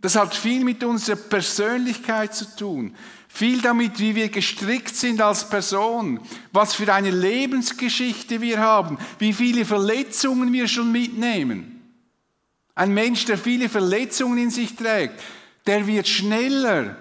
Das 0.03 0.17
hat 0.17 0.35
viel 0.35 0.65
mit 0.65 0.83
unserer 0.83 1.15
Persönlichkeit 1.15 2.35
zu 2.35 2.57
tun, 2.57 2.93
viel 3.29 3.61
damit, 3.61 3.99
wie 3.99 4.15
wir 4.15 4.27
gestrickt 4.27 4.93
sind 4.93 5.21
als 5.21 5.49
Person, 5.49 6.19
was 6.51 6.73
für 6.73 6.93
eine 6.93 7.09
Lebensgeschichte 7.09 8.41
wir 8.41 8.59
haben, 8.59 8.97
wie 9.17 9.31
viele 9.31 9.63
Verletzungen 9.63 10.51
wir 10.51 10.67
schon 10.67 10.91
mitnehmen. 10.91 11.81
Ein 12.75 12.93
Mensch, 12.93 13.23
der 13.23 13.37
viele 13.37 13.69
Verletzungen 13.69 14.39
in 14.39 14.49
sich 14.49 14.75
trägt, 14.75 15.21
der 15.67 15.87
wird 15.87 16.09
schneller 16.09 16.97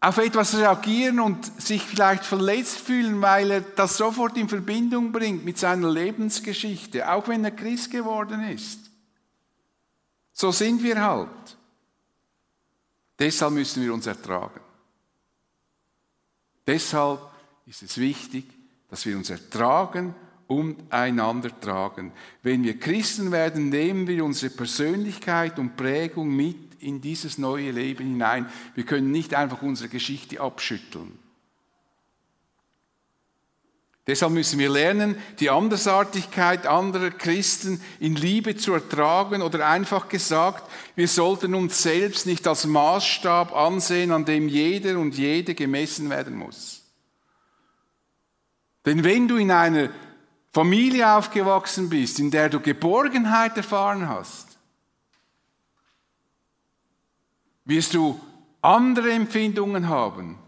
auf 0.00 0.16
etwas 0.16 0.56
reagieren 0.56 1.20
und 1.20 1.60
sich 1.60 1.82
vielleicht 1.82 2.24
verletzt 2.24 2.78
fühlen, 2.78 3.20
weil 3.20 3.50
er 3.50 3.60
das 3.60 3.98
sofort 3.98 4.38
in 4.38 4.48
Verbindung 4.48 5.12
bringt 5.12 5.44
mit 5.44 5.58
seiner 5.58 5.90
Lebensgeschichte, 5.90 7.12
auch 7.12 7.28
wenn 7.28 7.44
er 7.44 7.50
Christ 7.50 7.90
geworden 7.90 8.48
ist. 8.48 8.80
So 10.32 10.52
sind 10.52 10.82
wir 10.82 11.02
halt. 11.02 11.57
Deshalb 13.18 13.52
müssen 13.52 13.82
wir 13.82 13.92
uns 13.92 14.06
ertragen. 14.06 14.60
Deshalb 16.66 17.20
ist 17.66 17.82
es 17.82 17.98
wichtig, 17.98 18.44
dass 18.88 19.04
wir 19.06 19.16
uns 19.16 19.30
ertragen 19.30 20.14
und 20.46 20.92
einander 20.92 21.58
tragen. 21.60 22.12
Wenn 22.42 22.62
wir 22.62 22.78
Christen 22.78 23.32
werden, 23.32 23.68
nehmen 23.68 24.06
wir 24.06 24.24
unsere 24.24 24.54
Persönlichkeit 24.54 25.58
und 25.58 25.76
Prägung 25.76 26.34
mit 26.34 26.56
in 26.80 27.00
dieses 27.00 27.38
neue 27.38 27.70
Leben 27.70 28.04
hinein. 28.04 28.48
Wir 28.74 28.84
können 28.84 29.10
nicht 29.10 29.34
einfach 29.34 29.62
unsere 29.62 29.88
Geschichte 29.88 30.40
abschütteln. 30.40 31.18
Deshalb 34.08 34.32
müssen 34.32 34.58
wir 34.58 34.70
lernen, 34.70 35.16
die 35.38 35.50
Andersartigkeit 35.50 36.66
anderer 36.66 37.10
Christen 37.10 37.78
in 38.00 38.16
Liebe 38.16 38.56
zu 38.56 38.72
ertragen 38.72 39.42
oder 39.42 39.68
einfach 39.68 40.08
gesagt, 40.08 40.64
wir 40.96 41.06
sollten 41.06 41.54
uns 41.54 41.82
selbst 41.82 42.24
nicht 42.24 42.46
als 42.46 42.64
Maßstab 42.64 43.54
ansehen, 43.54 44.10
an 44.10 44.24
dem 44.24 44.48
jeder 44.48 44.98
und 44.98 45.14
jede 45.18 45.54
gemessen 45.54 46.08
werden 46.08 46.36
muss. 46.36 46.86
Denn 48.86 49.04
wenn 49.04 49.28
du 49.28 49.36
in 49.36 49.50
einer 49.50 49.90
Familie 50.52 51.12
aufgewachsen 51.12 51.90
bist, 51.90 52.18
in 52.18 52.30
der 52.30 52.48
du 52.48 52.60
Geborgenheit 52.60 53.58
erfahren 53.58 54.08
hast, 54.08 54.56
wirst 57.66 57.92
du 57.92 58.18
andere 58.62 59.12
Empfindungen 59.12 59.90
haben 59.90 60.38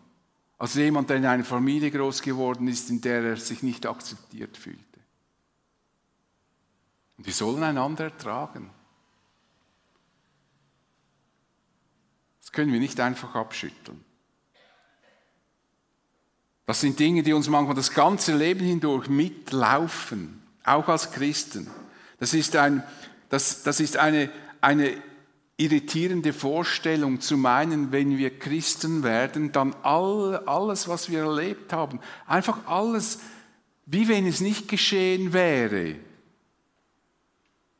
als 0.61 0.75
jemand, 0.75 1.09
der 1.09 1.16
in 1.16 1.25
einer 1.25 1.42
Familie 1.42 1.90
groß 1.90 2.20
geworden 2.20 2.68
ist, 2.68 2.90
in 2.90 3.01
der 3.01 3.23
er 3.25 3.37
sich 3.38 3.62
nicht 3.62 3.87
akzeptiert 3.87 4.59
fühlte. 4.59 4.79
Und 7.16 7.27
wir 7.27 7.33
sollen 7.33 7.62
einander 7.62 8.05
ertragen. 8.05 8.68
Das 12.40 12.53
können 12.53 12.75
wir 12.75 12.79
nicht 12.79 13.01
einfach 13.01 13.35
abschütteln. 13.35 14.05
Das 16.66 16.83
sind 16.83 17.01
Dinge, 17.01 17.23
die 17.23 17.33
uns 17.33 17.49
manchmal 17.49 17.75
das 17.75 17.94
ganze 17.94 18.37
Leben 18.37 18.61
hindurch 18.61 19.09
mitlaufen, 19.09 20.42
auch 20.62 20.88
als 20.88 21.11
Christen. 21.11 21.70
Das 22.18 22.35
ist, 22.35 22.55
ein, 22.55 22.85
das, 23.31 23.62
das 23.62 23.81
ist 23.81 23.96
eine, 23.96 24.31
eine 24.61 25.03
irritierende 25.61 26.33
Vorstellung 26.33 27.20
zu 27.20 27.37
meinen, 27.37 27.92
wenn 27.92 28.16
wir 28.16 28.38
Christen 28.38 29.03
werden, 29.03 29.53
dann 29.53 29.77
all, 29.83 30.38
alles, 30.46 30.88
was 30.88 31.11
wir 31.11 31.20
erlebt 31.20 31.73
haben, 31.73 32.01
einfach 32.27 32.66
alles, 32.66 33.20
wie 33.85 34.09
wenn 34.09 34.27
es 34.27 34.40
nicht 34.40 34.68
geschehen 34.68 35.35
wäre, 35.35 35.96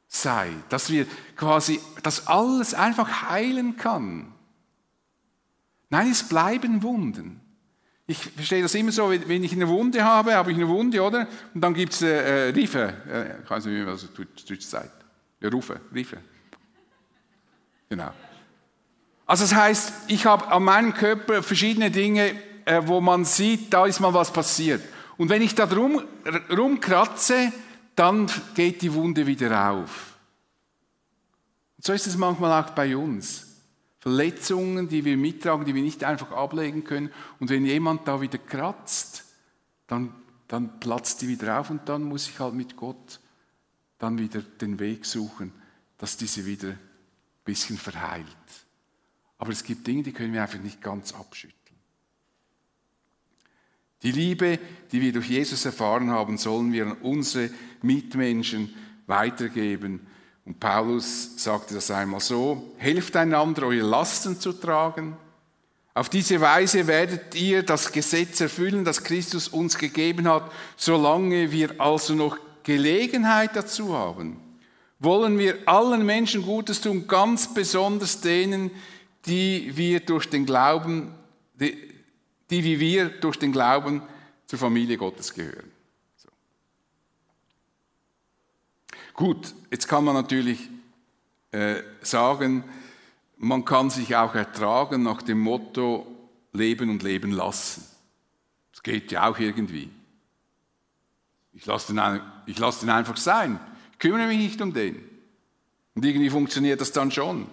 sei, 0.09 0.51
dass 0.69 0.91
wir 0.91 1.07
quasi, 1.37 1.81
dass 2.03 2.27
alles 2.27 2.75
einfach 2.75 3.31
heilen 3.31 3.77
kann. 3.77 4.33
Nein, 5.89 6.11
es 6.11 6.29
bleiben 6.29 6.83
Wunden. 6.83 7.41
Ich 8.07 8.19
verstehe 8.19 8.63
das 8.63 8.75
immer 8.75 8.93
so, 8.93 9.11
wenn 9.11 9.45
ich 9.45 9.53
eine 9.53 9.69
Wunde 9.69 10.05
habe, 10.05 10.35
habe 10.35 10.51
ich 10.51 10.57
eine 10.57 10.69
Wunde, 10.69 11.01
oder? 11.01 11.29
Und 11.55 11.61
dann 11.63 11.73
gibt 11.73 11.95
es 11.95 12.03
äh, 12.03 12.49
äh, 12.49 12.51
Riefe. 12.51 12.93
Äh, 13.09 13.43
ich 13.43 13.51
weiß 13.51 13.65
nicht, 13.65 13.75
wie 13.75 13.85
man 13.85 13.93
das 13.93 14.09
Deutsch 14.13 14.67
sagt. 14.67 15.05
Rufe, 15.43 15.81
Riefe. 15.95 16.19
Genau. 17.91 18.13
Also 19.27 19.45
das 19.45 19.55
heißt, 19.55 19.93
ich 20.09 20.25
habe 20.25 20.49
an 20.49 20.65
meinem 20.65 20.95
Körper 20.95 21.43
verschiedene 21.43 21.91
Dinge, 21.91 22.35
äh, 22.65 22.83
wo 22.87 23.01
man 23.01 23.25
sieht, 23.25 23.73
da 23.73 23.85
ist 23.85 24.01
mal 24.01 24.15
was 24.15 24.33
passiert. 24.33 24.83
Und 25.19 25.29
wenn 25.29 25.43
ich 25.43 25.55
da 25.55 25.67
drum, 25.67 26.03
rumkratze, 26.57 27.53
dann 27.95 28.31
geht 28.55 28.81
die 28.81 28.95
Wunde 28.95 29.27
wieder 29.27 29.71
auf. 29.71 30.19
Und 31.77 31.85
so 31.85 31.93
ist 31.93 32.07
es 32.07 32.17
manchmal 32.17 32.63
auch 32.63 32.71
bei 32.71 32.97
uns. 32.97 33.47
Verletzungen, 33.99 34.89
die 34.89 35.05
wir 35.05 35.17
mittragen, 35.17 35.67
die 35.67 35.75
wir 35.75 35.83
nicht 35.83 36.05
einfach 36.05 36.31
ablegen 36.33 36.85
können. 36.85 37.11
Und 37.39 37.51
wenn 37.51 37.67
jemand 37.67 38.09
da 38.09 38.21
wieder 38.21 38.39
kratzt, 38.39 39.25
dann, 39.87 40.15
dann 40.49 40.81
platzt 40.81 41.21
die 41.21 41.29
wieder 41.29 41.61
auf 41.61 41.71
und 41.71 41.89
dann 41.89 42.03
muss 42.03 42.29
ich 42.29 42.39
halt 42.39 42.55
mit 42.55 42.77
Gott 42.77 43.21
dann 43.99 44.19
wieder 44.19 44.41
den 44.41 44.79
Weg 44.79 45.05
suchen, 45.05 45.53
dass 45.99 46.17
diese 46.17 46.47
wieder 46.47 46.75
bisschen 47.51 47.79
verheilt. 47.79 48.27
Aber 49.39 49.51
es 49.51 49.65
gibt 49.65 49.87
Dinge, 49.87 50.05
die 50.05 50.13
können 50.13 50.33
wir 50.33 50.43
einfach 50.43 50.61
nicht 50.61 50.81
ganz 50.81 51.13
abschütteln. 51.13 51.57
Die 54.03 54.13
Liebe, 54.13 54.59
die 54.93 55.01
wir 55.01 55.13
durch 55.13 55.29
Jesus 55.29 55.65
erfahren 55.65 56.11
haben, 56.11 56.39
sollen 56.39 56.73
wir 56.73 56.87
an 56.87 56.93
unsere 57.03 57.51
Mitmenschen 57.83 58.73
weitergeben. 59.07 60.07
Und 60.45 60.61
Paulus 60.61 61.43
sagte 61.43 61.75
das 61.75 61.91
einmal 61.91 62.21
so, 62.21 62.73
helft 62.79 63.17
einander, 63.17 63.65
eure 63.65 63.87
Lasten 63.87 64.39
zu 64.39 64.53
tragen. 64.53 65.17
Auf 65.93 66.09
diese 66.09 66.41
Weise 66.41 66.87
werdet 66.87 67.35
ihr 67.35 67.65
das 67.65 67.91
Gesetz 67.91 68.41
erfüllen, 68.41 68.85
das 68.85 69.03
Christus 69.03 69.49
uns 69.49 69.77
gegeben 69.77 70.29
hat, 70.29 70.51
solange 70.77 71.51
wir 71.51 71.81
also 71.81 72.15
noch 72.15 72.39
Gelegenheit 72.63 73.57
dazu 73.57 73.95
haben. 73.95 74.37
Wollen 75.01 75.39
wir 75.39 75.59
allen 75.67 76.05
Menschen 76.05 76.43
Gutes 76.43 76.81
tun, 76.81 77.09
ganz 77.09 77.53
besonders 77.53 78.21
denen, 78.21 78.71
die 79.27 79.73
wir 79.75 80.01
durch 80.01 80.29
den 80.29 80.47
Glauben, 80.47 81.15
die, 81.55 81.77
die 82.51 82.65
wie 82.65 82.79
wir 82.79 83.09
durch 83.09 83.39
den 83.39 83.51
Glauben 83.51 84.03
zur 84.47 84.59
Familie 84.59 84.99
Gottes 84.99 85.33
gehören. 85.33 85.71
So. 86.17 86.29
Gut, 89.15 89.55
jetzt 89.71 89.89
kann 89.89 90.05
man 90.05 90.15
natürlich 90.15 90.69
äh, 91.51 91.83
sagen, 92.03 92.65
man 93.39 93.65
kann 93.65 93.89
sich 93.89 94.15
auch 94.17 94.35
ertragen 94.35 95.03
nach 95.03 95.23
dem 95.23 95.41
Motto 95.41 96.07
leben 96.53 96.91
und 96.91 97.03
leben 97.03 97.33
lassen. 97.33 97.87
Das 98.73 98.83
geht 98.83 99.13
ja 99.13 99.31
auch 99.31 99.39
irgendwie. 99.39 99.91
Ich 101.55 101.65
lasse 101.65 101.95
den, 101.95 102.21
ich 102.47 102.59
lasse 102.59 102.81
den 102.81 102.91
einfach 102.91 103.17
sein. 103.17 103.59
Kümmere 104.01 104.27
mich 104.27 104.39
nicht 104.39 104.61
um 104.61 104.73
den. 104.73 104.97
Und 105.95 106.05
irgendwie 106.05 106.31
funktioniert 106.31 106.81
das 106.81 106.91
dann 106.91 107.13
schon. 107.13 107.47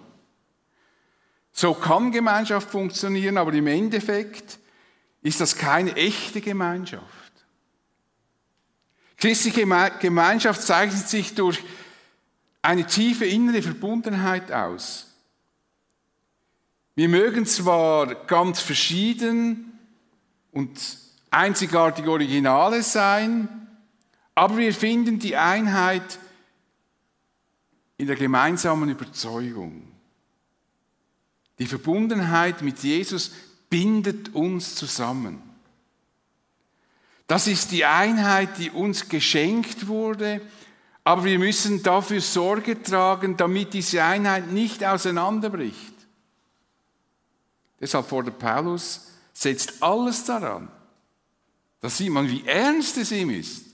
So 1.52 1.74
kann 1.74 2.10
Gemeinschaft 2.10 2.70
funktionieren, 2.70 3.36
aber 3.36 3.52
im 3.52 3.66
Endeffekt 3.66 4.58
ist 5.22 5.40
das 5.40 5.56
keine 5.56 5.94
echte 5.94 6.40
Gemeinschaft. 6.40 7.04
Christliche 9.16 9.66
Gemeinschaft 10.00 10.62
zeichnet 10.62 11.08
sich 11.08 11.34
durch 11.34 11.62
eine 12.62 12.86
tiefe 12.86 13.26
innere 13.26 13.62
Verbundenheit 13.62 14.52
aus. 14.52 15.06
Wir 16.94 17.08
mögen 17.08 17.44
zwar 17.44 18.14
ganz 18.26 18.60
verschieden 18.60 19.78
und 20.52 20.78
einzigartige 21.30 22.10
Originale 22.10 22.82
sein, 22.82 23.48
aber 24.34 24.56
wir 24.56 24.72
finden 24.72 25.18
die 25.18 25.36
Einheit 25.36 26.18
in 27.98 28.06
der 28.06 28.16
gemeinsamen 28.16 28.88
Überzeugung. 28.88 29.82
Die 31.58 31.66
Verbundenheit 31.66 32.62
mit 32.62 32.78
Jesus 32.78 33.32
bindet 33.68 34.34
uns 34.34 34.76
zusammen. 34.76 35.42
Das 37.26 37.46
ist 37.46 37.72
die 37.72 37.84
Einheit, 37.84 38.56
die 38.58 38.70
uns 38.70 39.08
geschenkt 39.08 39.88
wurde, 39.88 40.40
aber 41.04 41.24
wir 41.24 41.38
müssen 41.38 41.82
dafür 41.82 42.20
Sorge 42.20 42.82
tragen, 42.82 43.36
damit 43.36 43.74
diese 43.74 44.02
Einheit 44.02 44.50
nicht 44.50 44.84
auseinanderbricht. 44.84 45.94
Deshalb 47.80 48.06
fordert 48.06 48.38
Paulus, 48.38 49.08
setzt 49.32 49.82
alles 49.82 50.24
daran. 50.24 50.70
Da 51.80 51.88
sieht 51.88 52.10
man, 52.10 52.28
wie 52.28 52.46
ernst 52.46 52.96
es 52.96 53.12
ihm 53.12 53.30
ist. 53.30 53.67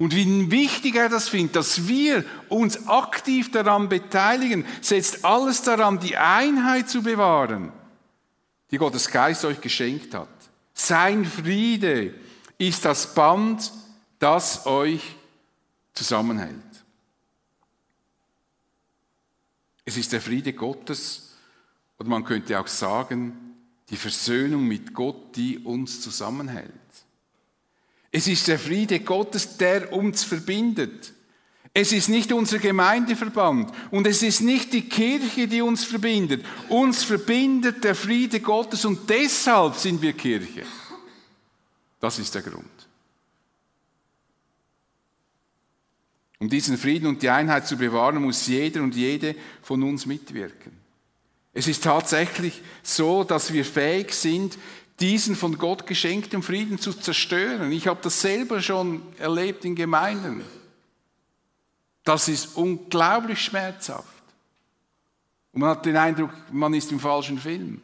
Und 0.00 0.14
wie 0.14 0.50
wichtig 0.50 0.94
er 0.94 1.10
das 1.10 1.28
findet, 1.28 1.56
dass 1.56 1.86
wir 1.86 2.24
uns 2.48 2.88
aktiv 2.88 3.50
daran 3.50 3.90
beteiligen, 3.90 4.64
setzt 4.80 5.26
alles 5.26 5.60
daran, 5.60 6.00
die 6.00 6.16
Einheit 6.16 6.88
zu 6.88 7.02
bewahren, 7.02 7.70
die 8.70 8.78
Gottes 8.78 9.10
Geist 9.10 9.44
euch 9.44 9.60
geschenkt 9.60 10.14
hat. 10.14 10.30
Sein 10.72 11.26
Friede 11.26 12.14
ist 12.56 12.86
das 12.86 13.14
Band, 13.14 13.70
das 14.18 14.64
euch 14.64 15.02
zusammenhält. 15.92 16.56
Es 19.84 19.98
ist 19.98 20.14
der 20.14 20.22
Friede 20.22 20.54
Gottes, 20.54 21.34
oder 21.98 22.08
man 22.08 22.24
könnte 22.24 22.58
auch 22.58 22.68
sagen, 22.68 23.54
die 23.90 23.98
Versöhnung 23.98 24.66
mit 24.66 24.94
Gott, 24.94 25.36
die 25.36 25.58
uns 25.58 26.00
zusammenhält. 26.00 26.72
Es 28.12 28.26
ist 28.26 28.48
der 28.48 28.58
Friede 28.58 29.00
Gottes, 29.00 29.56
der 29.56 29.92
uns 29.92 30.24
verbindet. 30.24 31.12
Es 31.72 31.92
ist 31.92 32.08
nicht 32.08 32.32
unser 32.32 32.58
Gemeindeverband 32.58 33.72
und 33.92 34.06
es 34.06 34.22
ist 34.22 34.40
nicht 34.40 34.72
die 34.72 34.88
Kirche, 34.88 35.46
die 35.46 35.62
uns 35.62 35.84
verbindet. 35.84 36.44
Uns 36.68 37.04
verbindet 37.04 37.84
der 37.84 37.94
Friede 37.94 38.40
Gottes 38.40 38.84
und 38.84 39.08
deshalb 39.08 39.76
sind 39.76 40.02
wir 40.02 40.12
Kirche. 40.14 40.64
Das 42.00 42.18
ist 42.18 42.34
der 42.34 42.42
Grund. 42.42 42.66
Um 46.40 46.48
diesen 46.48 46.78
Frieden 46.78 47.06
und 47.06 47.22
die 47.22 47.28
Einheit 47.28 47.68
zu 47.68 47.76
bewahren, 47.76 48.22
muss 48.22 48.46
jeder 48.46 48.82
und 48.82 48.96
jede 48.96 49.36
von 49.62 49.82
uns 49.82 50.06
mitwirken. 50.06 50.72
Es 51.52 51.68
ist 51.68 51.84
tatsächlich 51.84 52.62
so, 52.82 53.24
dass 53.24 53.52
wir 53.52 53.64
fähig 53.64 54.12
sind, 54.12 54.56
diesen 55.00 55.34
von 55.34 55.56
Gott 55.58 55.86
geschenkten 55.86 56.42
Frieden 56.42 56.78
zu 56.78 56.92
zerstören. 56.92 57.72
Ich 57.72 57.86
habe 57.86 58.00
das 58.02 58.20
selber 58.20 58.60
schon 58.60 59.02
erlebt 59.18 59.64
in 59.64 59.74
Gemeinden. 59.74 60.44
Das 62.04 62.28
ist 62.28 62.56
unglaublich 62.56 63.40
schmerzhaft. 63.40 64.06
Und 65.52 65.60
man 65.60 65.70
hat 65.70 65.86
den 65.86 65.96
Eindruck, 65.96 66.30
man 66.50 66.74
ist 66.74 66.92
im 66.92 67.00
falschen 67.00 67.38
Film. 67.38 67.80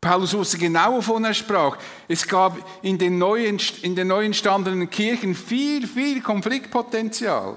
Paulus 0.00 0.34
wusste 0.34 0.58
genau, 0.58 0.96
wovon 0.96 1.24
er 1.24 1.32
sprach. 1.32 1.78
Es 2.08 2.28
gab 2.28 2.58
in 2.82 2.98
den 2.98 3.16
neu, 3.16 3.46
in 3.46 3.96
den 3.96 4.08
neu 4.08 4.26
entstandenen 4.26 4.90
Kirchen 4.90 5.34
viel, 5.34 5.86
viel 5.86 6.20
Konfliktpotenzial. 6.20 7.56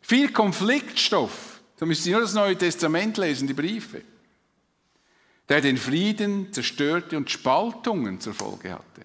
Viel 0.00 0.30
Konfliktstoff. 0.30 1.60
Da 1.78 1.86
müsst 1.86 2.06
ihr 2.06 2.12
nur 2.12 2.22
das 2.22 2.34
Neue 2.34 2.56
Testament 2.56 3.16
lesen, 3.18 3.48
die 3.48 3.54
Briefe 3.54 4.02
der 5.48 5.60
den 5.60 5.76
Frieden 5.76 6.52
zerstörte 6.52 7.16
und 7.16 7.30
Spaltungen 7.30 8.20
zur 8.20 8.34
Folge 8.34 8.72
hatte. 8.72 9.02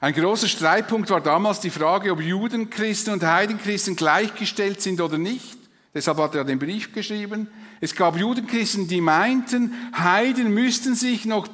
Ein 0.00 0.14
großer 0.14 0.48
Streitpunkt 0.48 1.10
war 1.10 1.20
damals 1.20 1.60
die 1.60 1.70
Frage, 1.70 2.10
ob 2.12 2.20
Judenchristen 2.20 3.12
und 3.12 3.22
Heidenchristen 3.22 3.96
gleichgestellt 3.96 4.80
sind 4.80 5.00
oder 5.00 5.18
nicht. 5.18 5.58
Deshalb 5.92 6.18
hat 6.18 6.34
er 6.34 6.44
den 6.44 6.58
Brief 6.58 6.92
geschrieben. 6.92 7.48
Es 7.80 7.94
gab 7.94 8.16
Judenchristen, 8.16 8.88
die 8.88 9.00
meinten, 9.00 9.74
Heiden 9.94 10.54
müssten 10.54 10.94
sich 10.94 11.26
noch 11.26 11.48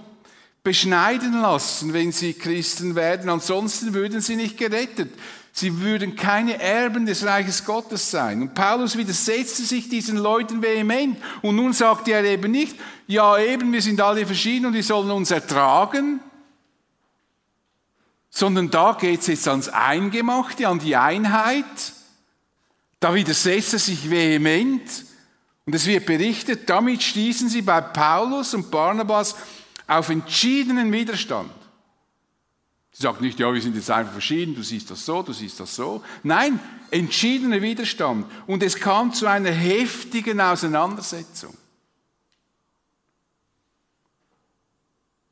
beschneiden 0.62 1.40
lassen, 1.40 1.92
wenn 1.92 2.12
sie 2.12 2.34
Christen 2.34 2.96
werden, 2.96 3.30
ansonsten 3.30 3.94
würden 3.94 4.20
sie 4.20 4.34
nicht 4.36 4.58
gerettet. 4.58 5.12
Sie 5.58 5.80
würden 5.80 6.16
keine 6.16 6.60
Erben 6.60 7.06
des 7.06 7.24
Reiches 7.24 7.64
Gottes 7.64 8.10
sein. 8.10 8.42
Und 8.42 8.52
Paulus 8.52 8.94
widersetzte 8.98 9.62
sich 9.62 9.88
diesen 9.88 10.18
Leuten 10.18 10.60
vehement. 10.60 11.16
Und 11.40 11.56
nun 11.56 11.72
sagt 11.72 12.08
er 12.08 12.22
eben 12.24 12.50
nicht, 12.50 12.76
ja 13.06 13.38
eben, 13.38 13.72
wir 13.72 13.80
sind 13.80 13.98
alle 14.02 14.26
verschieden 14.26 14.66
und 14.66 14.74
wir 14.74 14.82
sollen 14.82 15.10
uns 15.10 15.30
ertragen, 15.30 16.20
sondern 18.28 18.70
da 18.70 18.98
geht 19.00 19.20
es 19.20 19.28
jetzt 19.28 19.48
ans 19.48 19.70
Eingemachte, 19.70 20.68
an 20.68 20.78
die 20.78 20.94
Einheit. 20.94 21.64
Da 23.00 23.14
widersetzt 23.14 23.72
er 23.72 23.78
sich 23.78 24.10
vehement. 24.10 25.06
Und 25.64 25.74
es 25.74 25.86
wird 25.86 26.04
berichtet, 26.04 26.68
damit 26.68 27.02
stießen 27.02 27.48
sie 27.48 27.62
bei 27.62 27.80
Paulus 27.80 28.52
und 28.52 28.70
Barnabas 28.70 29.34
auf 29.86 30.10
entschiedenen 30.10 30.92
Widerstand. 30.92 31.50
Sie 32.96 33.02
sagt 33.02 33.20
nicht, 33.20 33.38
ja, 33.38 33.52
wir 33.52 33.60
sind 33.60 33.76
jetzt 33.76 33.90
einfach 33.90 34.12
verschieden, 34.12 34.54
du 34.54 34.62
siehst 34.62 34.90
das 34.90 35.04
so, 35.04 35.22
du 35.22 35.34
siehst 35.34 35.60
das 35.60 35.76
so. 35.76 36.02
Nein, 36.22 36.58
entschiedener 36.90 37.60
Widerstand. 37.60 38.24
Und 38.46 38.62
es 38.62 38.74
kam 38.74 39.12
zu 39.12 39.26
einer 39.26 39.50
heftigen 39.50 40.40
Auseinandersetzung. 40.40 41.54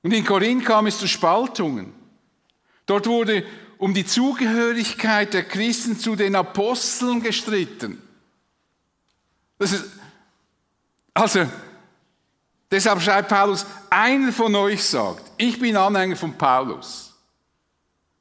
Und 0.02 0.12
in 0.12 0.26
Korinth 0.26 0.66
kam 0.66 0.86
es 0.88 0.98
zu 0.98 1.08
Spaltungen. 1.08 1.94
Dort 2.84 3.06
wurde 3.06 3.46
um 3.78 3.94
die 3.94 4.04
Zugehörigkeit 4.04 5.32
der 5.32 5.44
Christen 5.44 5.98
zu 5.98 6.16
den 6.16 6.36
Aposteln 6.36 7.22
gestritten. 7.22 8.02
Ist, 9.58 9.86
also, 11.14 11.46
deshalb 12.70 13.00
schreibt 13.00 13.30
Paulus, 13.30 13.64
einer 13.88 14.32
von 14.32 14.54
euch 14.54 14.84
sagt, 14.84 15.32
ich 15.38 15.58
bin 15.58 15.78
Anhänger 15.78 16.16
von 16.16 16.36
Paulus. 16.36 17.13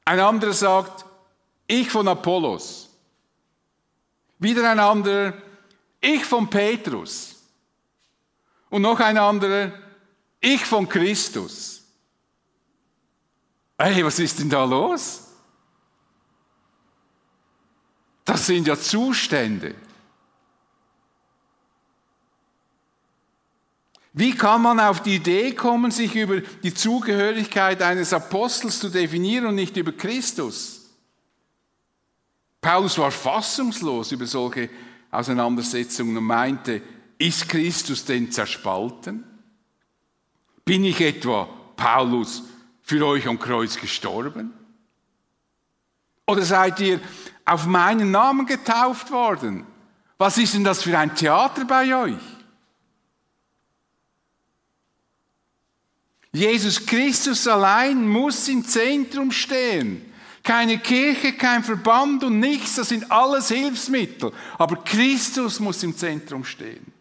Ein 0.06 0.20
anderer 0.20 0.54
sagt, 0.54 1.06
ich 1.68 1.90
von 1.90 2.08
Apollos. 2.08 2.90
Wieder 4.40 4.70
ein 4.70 4.80
anderer, 4.80 5.34
ich 6.02 6.26
von 6.26 6.50
Petrus. 6.50 7.36
Und 8.70 8.82
noch 8.82 9.00
ein 9.00 9.18
anderer, 9.18 9.72
ich 10.40 10.66
von 10.66 10.90
Christus. 10.90 11.84
Hey, 13.78 14.04
was 14.06 14.20
ist 14.20 14.40
denn 14.40 14.50
da 14.50 14.66
los? 14.66 15.28
Das 18.26 18.46
sind 18.46 18.68
ja 18.68 18.78
Zustände. 18.78 19.76
Wie 24.14 24.36
kann 24.36 24.62
man 24.62 24.80
auf 24.80 25.02
die 25.02 25.16
Idee 25.16 25.54
kommen, 25.54 25.90
sich 25.90 26.16
über 26.16 26.40
die 26.40 26.74
Zugehörigkeit 26.74 27.82
eines 27.82 28.14
Apostels 28.14 28.80
zu 28.80 28.90
definieren 28.90 29.48
und 29.48 29.56
nicht 29.56 29.76
über 29.76 29.92
Christus? 29.92 30.82
Paulus 32.62 32.98
war 33.00 33.12
fassungslos 33.12 34.12
über 34.12 34.28
solche 34.28 34.70
Auseinandersetzungen 35.10 36.16
und 36.16 36.24
meinte, 36.26 36.82
ist 37.18 37.50
Christus 37.50 38.06
denn 38.06 38.32
zerspalten? 38.32 39.24
Bin 40.64 40.86
ich 40.86 41.02
etwa 41.02 41.46
Paulus 41.76 42.44
für 42.84 43.06
euch 43.06 43.28
am 43.28 43.40
Kreuz 43.40 43.78
gestorben? 43.78 44.54
Oder 46.28 46.44
seid 46.44 46.80
ihr 46.80 47.02
auf 47.46 47.66
meinen 47.66 48.12
Namen 48.12 48.46
getauft 48.46 49.12
worden? 49.12 49.66
Was 50.18 50.38
ist 50.38 50.54
denn 50.54 50.64
das 50.64 50.84
für 50.84 50.98
ein 50.98 51.16
Theater 51.16 51.66
bei 51.66 51.96
euch? 51.96 52.33
Jesus 56.34 56.84
Christus 56.84 57.48
allein 57.48 58.08
muss 58.08 58.48
im 58.48 58.66
Zentrum 58.66 59.32
stehen. 59.32 60.12
Keine 60.42 60.80
Kirche, 60.80 61.34
kein 61.34 61.64
Verband 61.64 62.24
und 62.24 62.40
nichts, 62.40 62.76
das 62.76 62.90
sind 62.90 63.10
alles 63.10 63.50
Hilfsmittel. 63.50 64.34
Aber 64.58 64.78
Christus 64.84 65.60
muss 65.60 65.84
im 65.84 65.96
Zentrum 65.96 66.44
stehen. 66.44 66.92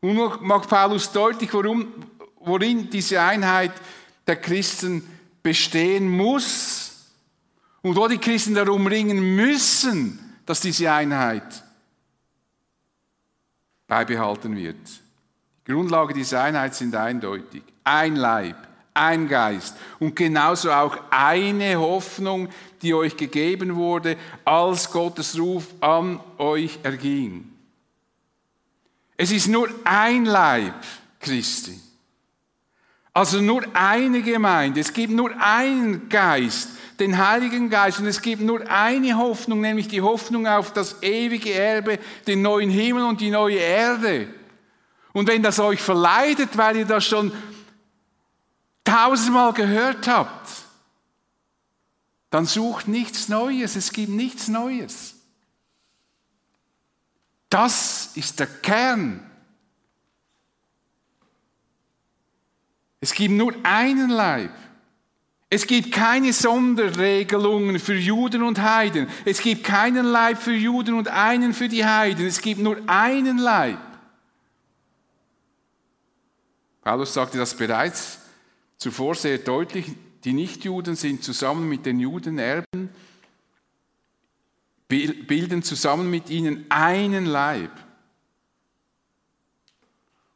Und 0.00 0.14
noch 0.14 0.40
macht 0.40 0.68
Paulus 0.68 1.10
deutlich, 1.10 1.52
warum, 1.52 1.92
worin 2.40 2.88
diese 2.88 3.20
Einheit 3.20 3.72
der 4.26 4.36
Christen 4.36 5.02
bestehen 5.42 6.08
muss 6.08 6.92
und 7.82 7.96
wo 7.96 8.06
die 8.06 8.18
Christen 8.18 8.54
darum 8.54 8.86
ringen 8.86 9.34
müssen, 9.34 10.36
dass 10.44 10.60
diese 10.60 10.92
Einheit 10.92 11.64
beibehalten 13.86 14.54
wird. 14.54 14.76
Die 15.66 15.72
Grundlage 15.72 16.14
dieser 16.14 16.42
Einheit 16.42 16.74
sind 16.74 16.94
eindeutig. 16.94 17.62
Ein 17.90 18.16
Leib, 18.16 18.56
ein 18.92 19.28
Geist 19.28 19.74
und 19.98 20.14
genauso 20.14 20.70
auch 20.70 20.94
eine 21.10 21.80
Hoffnung, 21.80 22.50
die 22.82 22.92
euch 22.92 23.16
gegeben 23.16 23.76
wurde, 23.76 24.18
als 24.44 24.90
Gottes 24.90 25.38
Ruf 25.38 25.64
an 25.80 26.20
euch 26.36 26.78
erging. 26.82 27.50
Es 29.16 29.32
ist 29.32 29.48
nur 29.48 29.70
ein 29.84 30.26
Leib 30.26 30.74
Christi. 31.18 31.80
Also 33.14 33.40
nur 33.40 33.64
eine 33.72 34.20
Gemeinde. 34.20 34.80
Es 34.80 34.92
gibt 34.92 35.12
nur 35.12 35.30
einen 35.40 36.10
Geist, 36.10 36.68
den 37.00 37.16
Heiligen 37.16 37.70
Geist. 37.70 38.00
Und 38.00 38.06
es 38.06 38.20
gibt 38.20 38.42
nur 38.42 38.70
eine 38.70 39.16
Hoffnung, 39.16 39.62
nämlich 39.62 39.88
die 39.88 40.02
Hoffnung 40.02 40.46
auf 40.46 40.74
das 40.74 41.02
ewige 41.02 41.54
Erbe, 41.54 41.98
den 42.26 42.42
neuen 42.42 42.68
Himmel 42.68 43.04
und 43.04 43.22
die 43.22 43.30
neue 43.30 43.56
Erde. 43.56 44.28
Und 45.14 45.26
wenn 45.26 45.42
das 45.42 45.58
euch 45.58 45.80
verleidet, 45.80 46.50
weil 46.58 46.76
ihr 46.76 46.84
das 46.84 47.06
schon 47.06 47.32
tausendmal 48.88 49.52
gehört 49.52 50.08
habt, 50.08 50.48
dann 52.30 52.46
sucht 52.46 52.88
nichts 52.88 53.28
Neues. 53.28 53.76
Es 53.76 53.92
gibt 53.92 54.10
nichts 54.10 54.48
Neues. 54.48 55.14
Das 57.48 58.10
ist 58.14 58.40
der 58.40 58.46
Kern. 58.46 59.24
Es 63.00 63.14
gibt 63.14 63.34
nur 63.34 63.54
einen 63.62 64.10
Leib. 64.10 64.52
Es 65.50 65.66
gibt 65.66 65.92
keine 65.92 66.32
Sonderregelungen 66.34 67.78
für 67.78 67.94
Juden 67.94 68.42
und 68.42 68.60
Heiden. 68.60 69.08
Es 69.24 69.40
gibt 69.40 69.64
keinen 69.64 70.04
Leib 70.04 70.42
für 70.42 70.52
Juden 70.52 70.94
und 70.94 71.08
einen 71.08 71.54
für 71.54 71.68
die 71.68 71.86
Heiden. 71.86 72.26
Es 72.26 72.42
gibt 72.42 72.60
nur 72.60 72.76
einen 72.86 73.38
Leib. 73.38 73.78
Paulus 76.82 77.14
sagte 77.14 77.38
das 77.38 77.54
bereits 77.54 78.27
zuvor 78.78 79.14
sehr 79.14 79.38
deutlich. 79.38 79.86
Die 80.24 80.32
Nichtjuden 80.32 80.96
sind 80.96 81.22
zusammen 81.22 81.68
mit 81.68 81.86
den 81.86 82.00
Juden 82.00 82.38
Erben 82.38 82.90
bilden 84.88 85.62
zusammen 85.62 86.10
mit 86.10 86.30
ihnen 86.30 86.64
einen 86.70 87.26
Leib 87.26 87.70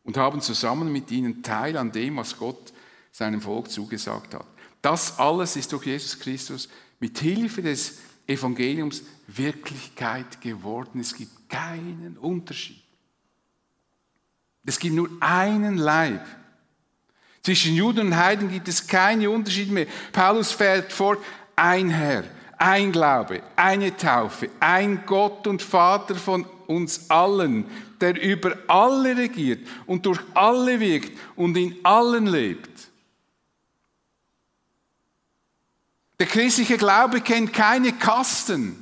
und 0.04 0.16
haben 0.16 0.40
zusammen 0.42 0.92
mit 0.92 1.10
ihnen 1.10 1.42
Teil 1.42 1.76
an 1.76 1.90
dem, 1.90 2.16
was 2.16 2.36
Gott 2.36 2.72
seinem 3.10 3.40
Volk 3.40 3.70
zugesagt 3.70 4.34
hat. 4.34 4.46
Das 4.82 5.18
alles 5.18 5.56
ist 5.56 5.72
durch 5.72 5.86
Jesus 5.86 6.18
Christus 6.18 6.68
mit 7.00 7.18
Hilfe 7.18 7.62
des 7.62 7.98
Evangeliums 8.26 9.02
Wirklichkeit 9.26 10.40
geworden. 10.40 11.00
Es 11.00 11.14
gibt 11.14 11.48
keinen 11.48 12.18
Unterschied. 12.18 12.82
Es 14.64 14.78
gibt 14.78 14.94
nur 14.94 15.08
einen 15.20 15.76
Leib. 15.76 16.24
Zwischen 17.42 17.74
Juden 17.74 18.08
und 18.08 18.16
Heiden 18.16 18.48
gibt 18.48 18.68
es 18.68 18.86
keine 18.86 19.28
Unterschiede 19.28 19.72
mehr. 19.72 19.86
Paulus 20.12 20.52
fährt 20.52 20.92
fort, 20.92 21.18
ein 21.56 21.90
Herr, 21.90 22.24
ein 22.56 22.92
Glaube, 22.92 23.42
eine 23.56 23.96
Taufe, 23.96 24.48
ein 24.60 25.02
Gott 25.06 25.46
und 25.48 25.60
Vater 25.60 26.14
von 26.14 26.46
uns 26.68 27.10
allen, 27.10 27.66
der 28.00 28.20
über 28.20 28.56
alle 28.68 29.16
regiert 29.16 29.66
und 29.86 30.06
durch 30.06 30.20
alle 30.34 30.78
wirkt 30.78 31.18
und 31.34 31.56
in 31.56 31.76
allen 31.82 32.26
lebt. 32.26 32.70
Der 36.20 36.28
christliche 36.28 36.76
Glaube 36.76 37.20
kennt 37.20 37.52
keine 37.52 37.92
Kasten. 37.92 38.76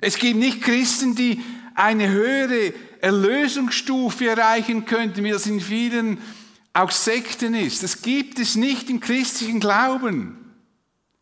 Es 0.00 0.16
gibt 0.16 0.40
nicht 0.40 0.62
Christen, 0.62 1.14
die 1.14 1.40
eine 1.76 2.08
höhere 2.08 2.74
Erlösungsstufe 3.00 4.28
erreichen 4.28 4.84
könnten, 4.84 5.22
wie 5.22 5.30
das 5.30 5.46
in 5.46 5.60
vielen 5.60 6.18
auch 6.72 6.90
Sekten 6.90 7.54
ist. 7.54 7.82
Das 7.82 8.02
gibt 8.02 8.38
es 8.38 8.56
nicht 8.56 8.88
im 8.90 9.00
christlichen 9.00 9.60
Glauben. 9.60 10.38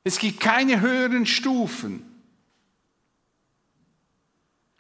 Es 0.05 0.19
gibt 0.19 0.41
keine 0.41 0.81
höheren 0.81 1.27
Stufen. 1.27 2.05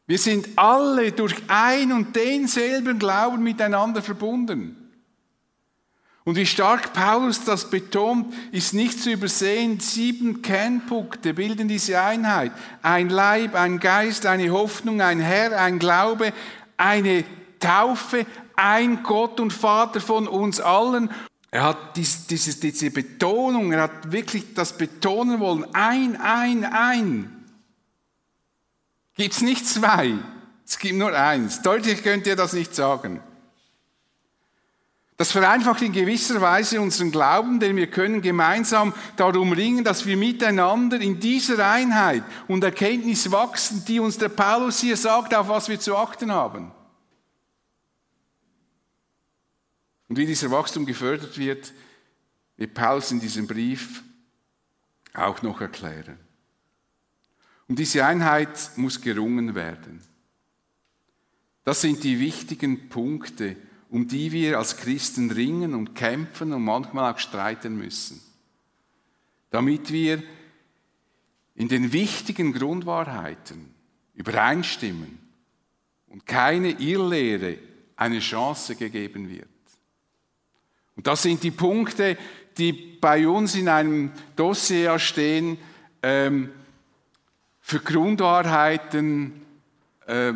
Wir 0.07 0.19
sind 0.19 0.49
alle 0.57 1.13
durch 1.13 1.37
ein 1.49 1.93
und 1.93 2.17
denselben 2.17 2.99
Glauben 2.99 3.43
miteinander 3.43 4.03
verbunden. 4.03 4.77
Und 6.25 6.37
wie 6.37 6.47
stark 6.47 6.93
Paulus 6.93 7.45
das 7.45 7.71
betont, 7.71 8.35
ist 8.53 8.75
nicht 8.75 9.01
zu 9.01 9.11
übersehen. 9.11 9.81
Sieben 9.81 10.43
Kernpunkte 10.43 11.33
bilden 11.33 11.69
diese 11.69 12.01
Einheit. 12.01 12.53
Ein 12.83 13.09
Leib, 13.09 13.55
ein 13.55 13.81
Geist, 13.81 14.27
eine 14.27 14.51
Hoffnung, 14.51 15.01
ein 15.01 15.21
Herr, 15.21 15.59
ein 15.61 15.79
Glaube, 15.79 16.33
eine 16.77 17.25
Taufe, 17.59 18.27
ein 18.61 19.03
Gott 19.03 19.41
und 19.41 19.53
Vater 19.53 20.01
von 20.01 20.29
uns 20.29 20.61
allen 20.61 21.11
er 21.51 21.65
hat 21.65 21.97
dies, 21.97 22.27
dieses, 22.27 22.61
diese 22.61 22.91
Betonung, 22.91 23.73
er 23.73 23.83
hat 23.83 24.13
wirklich 24.13 24.55
das 24.55 24.77
betonen 24.77 25.41
wollen. 25.41 25.67
Ein, 25.75 26.17
ein, 26.21 26.65
ein. 26.65 27.45
Gibt 29.17 29.35
es 29.35 29.43
nicht 29.43 29.67
zwei, 29.67 30.15
es 30.65 30.79
gibt 30.79 30.97
nur 30.97 31.13
eins. 31.13 31.61
Deutlich 31.63 32.03
könnt 32.03 32.27
ihr 32.27 32.37
das 32.37 32.53
nicht 32.53 32.75
sagen. 32.75 33.21
Das 35.17 35.33
vereinfacht 35.33 35.83
in 35.83 35.93
gewisser 35.93 36.41
Weise 36.41 36.81
unseren 36.81 37.11
Glauben, 37.11 37.61
denn 37.61 37.77
wir 37.77 37.89
können 37.89 38.23
gemeinsam 38.23 38.95
darum 39.17 39.53
ringen, 39.53 39.85
dass 39.85 40.07
wir 40.07 40.17
miteinander 40.17 40.99
in 40.99 41.21
dieser 41.21 41.69
Einheit 41.69 42.23
und 42.49 42.65
Erkenntnis 42.65 43.31
wachsen, 43.31 43.85
die 43.87 44.01
uns 44.01 44.17
der 44.17 44.31
Paulus 44.31 44.81
hier 44.81 44.97
sagt, 44.97 45.35
auf 45.35 45.49
was 45.49 45.69
wir 45.69 45.79
zu 45.79 45.95
achten 45.95 46.33
haben. 46.33 46.73
Und 50.11 50.17
wie 50.17 50.27
dieser 50.27 50.51
Wachstum 50.51 50.87
gefördert 50.87 51.39
wird, 51.39 51.73
wird 52.57 52.75
Paulus 52.75 53.13
in 53.13 53.21
diesem 53.21 53.47
Brief 53.47 54.03
auch 55.15 55.41
noch 55.43 55.61
erklären. 55.61 56.19
Und 57.69 57.79
diese 57.79 58.05
Einheit 58.05 58.73
muss 58.75 59.01
gerungen 59.01 59.55
werden. 59.55 60.03
Das 61.63 61.83
sind 61.83 62.03
die 62.03 62.19
wichtigen 62.19 62.89
Punkte, 62.89 63.55
um 63.89 64.09
die 64.09 64.33
wir 64.33 64.59
als 64.59 64.79
Christen 64.79 65.31
ringen 65.31 65.75
und 65.75 65.95
kämpfen 65.95 66.53
und 66.53 66.65
manchmal 66.65 67.15
auch 67.15 67.19
streiten 67.21 67.77
müssen, 67.77 68.21
damit 69.51 69.93
wir 69.93 70.21
in 71.55 71.69
den 71.69 71.93
wichtigen 71.93 72.53
Grundwahrheiten 72.53 73.73
übereinstimmen 74.15 75.21
und 76.09 76.27
keine 76.27 76.81
Irrlehre 76.81 77.59
eine 77.95 78.19
Chance 78.19 78.75
gegeben 78.75 79.29
wird. 79.31 79.60
Und 80.97 81.07
das 81.07 81.23
sind 81.23 81.43
die 81.43 81.51
Punkte, 81.51 82.17
die 82.59 82.73
bei 82.73 83.27
uns 83.27 83.55
in 83.55 83.69
einem 83.69 84.13
Dossier 84.37 84.99
stehen. 84.99 85.59
Ähm, 86.03 86.51
für 87.61 87.81
Grundwahrheiten, 87.81 89.43
äh, 90.07 90.33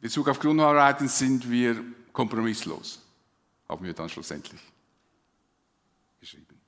Bezug 0.00 0.28
auf 0.28 0.38
Grundwahrheiten 0.38 1.08
sind 1.08 1.50
wir 1.50 1.82
kompromisslos, 2.12 3.00
haben 3.68 3.84
wir 3.84 3.94
dann 3.94 4.08
schlussendlich 4.08 4.60
geschrieben. 6.20 6.58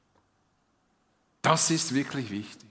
Das 1.42 1.70
ist 1.70 1.94
wirklich 1.94 2.30
wichtig. 2.30 2.68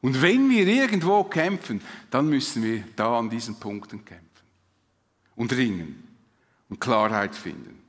Und 0.00 0.20
wenn 0.20 0.50
wir 0.50 0.66
irgendwo 0.66 1.22
kämpfen, 1.24 1.80
dann 2.10 2.28
müssen 2.28 2.62
wir 2.62 2.84
da 2.96 3.18
an 3.18 3.30
diesen 3.30 3.58
Punkten 3.60 4.04
kämpfen 4.04 4.26
und 5.36 5.52
ringen 5.52 6.16
und 6.68 6.80
Klarheit 6.80 7.34
finden. 7.34 7.81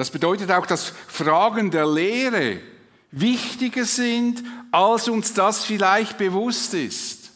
Das 0.00 0.10
bedeutet 0.10 0.50
auch, 0.50 0.64
dass 0.64 0.94
Fragen 1.08 1.70
der 1.70 1.86
Lehre 1.86 2.62
wichtiger 3.10 3.84
sind, 3.84 4.42
als 4.72 5.10
uns 5.10 5.34
das 5.34 5.62
vielleicht 5.66 6.16
bewusst 6.16 6.72
ist. 6.72 7.30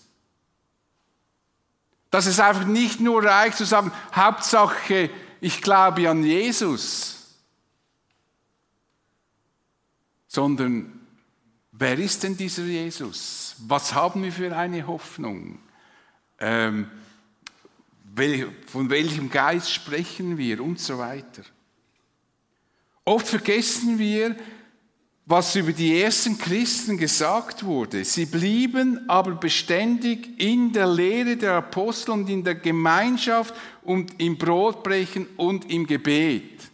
Dass 2.11 2.25
es 2.25 2.41
einfach 2.41 2.65
nicht 2.65 3.01
nur 3.01 3.23
reicht 3.23 3.59
zu 3.59 3.67
sagen, 3.67 3.93
Hauptsache, 4.15 5.11
ich 5.43 5.61
glaube 5.61 6.09
an 6.09 6.25
Jesus, 6.25 7.37
sondern 10.27 11.07
wer 11.71 11.99
ist 11.99 12.23
denn 12.23 12.35
dieser 12.35 12.62
Jesus? 12.62 13.57
Was 13.59 13.93
haben 13.93 14.23
wir 14.23 14.33
für 14.33 14.57
eine 14.57 14.87
Hoffnung? 14.87 15.59
Ähm, 16.39 16.91
von 18.69 18.89
welchem 18.89 19.29
Geist 19.29 19.71
sprechen 19.71 20.39
wir 20.39 20.65
und 20.65 20.81
so 20.81 20.97
weiter. 20.97 21.43
Oft 23.05 23.29
vergessen 23.29 23.99
wir, 23.99 24.37
was 25.27 25.57
über 25.57 25.73
die 25.73 26.01
ersten 26.01 26.37
Christen 26.37 26.99
gesagt 26.99 27.65
wurde. 27.65 28.05
Sie 28.05 28.27
blieben 28.27 29.09
aber 29.09 29.33
beständig 29.33 30.39
in 30.39 30.73
der 30.73 30.87
Lehre 30.87 31.37
der 31.37 31.55
Apostel 31.55 32.11
und 32.13 32.29
in 32.29 32.45
der 32.45 32.57
Gemeinschaft 32.57 33.55
und 33.83 34.21
im 34.21 34.37
Brotbrechen 34.37 35.27
und 35.37 35.71
im 35.71 35.87
Gebet. 35.87 36.71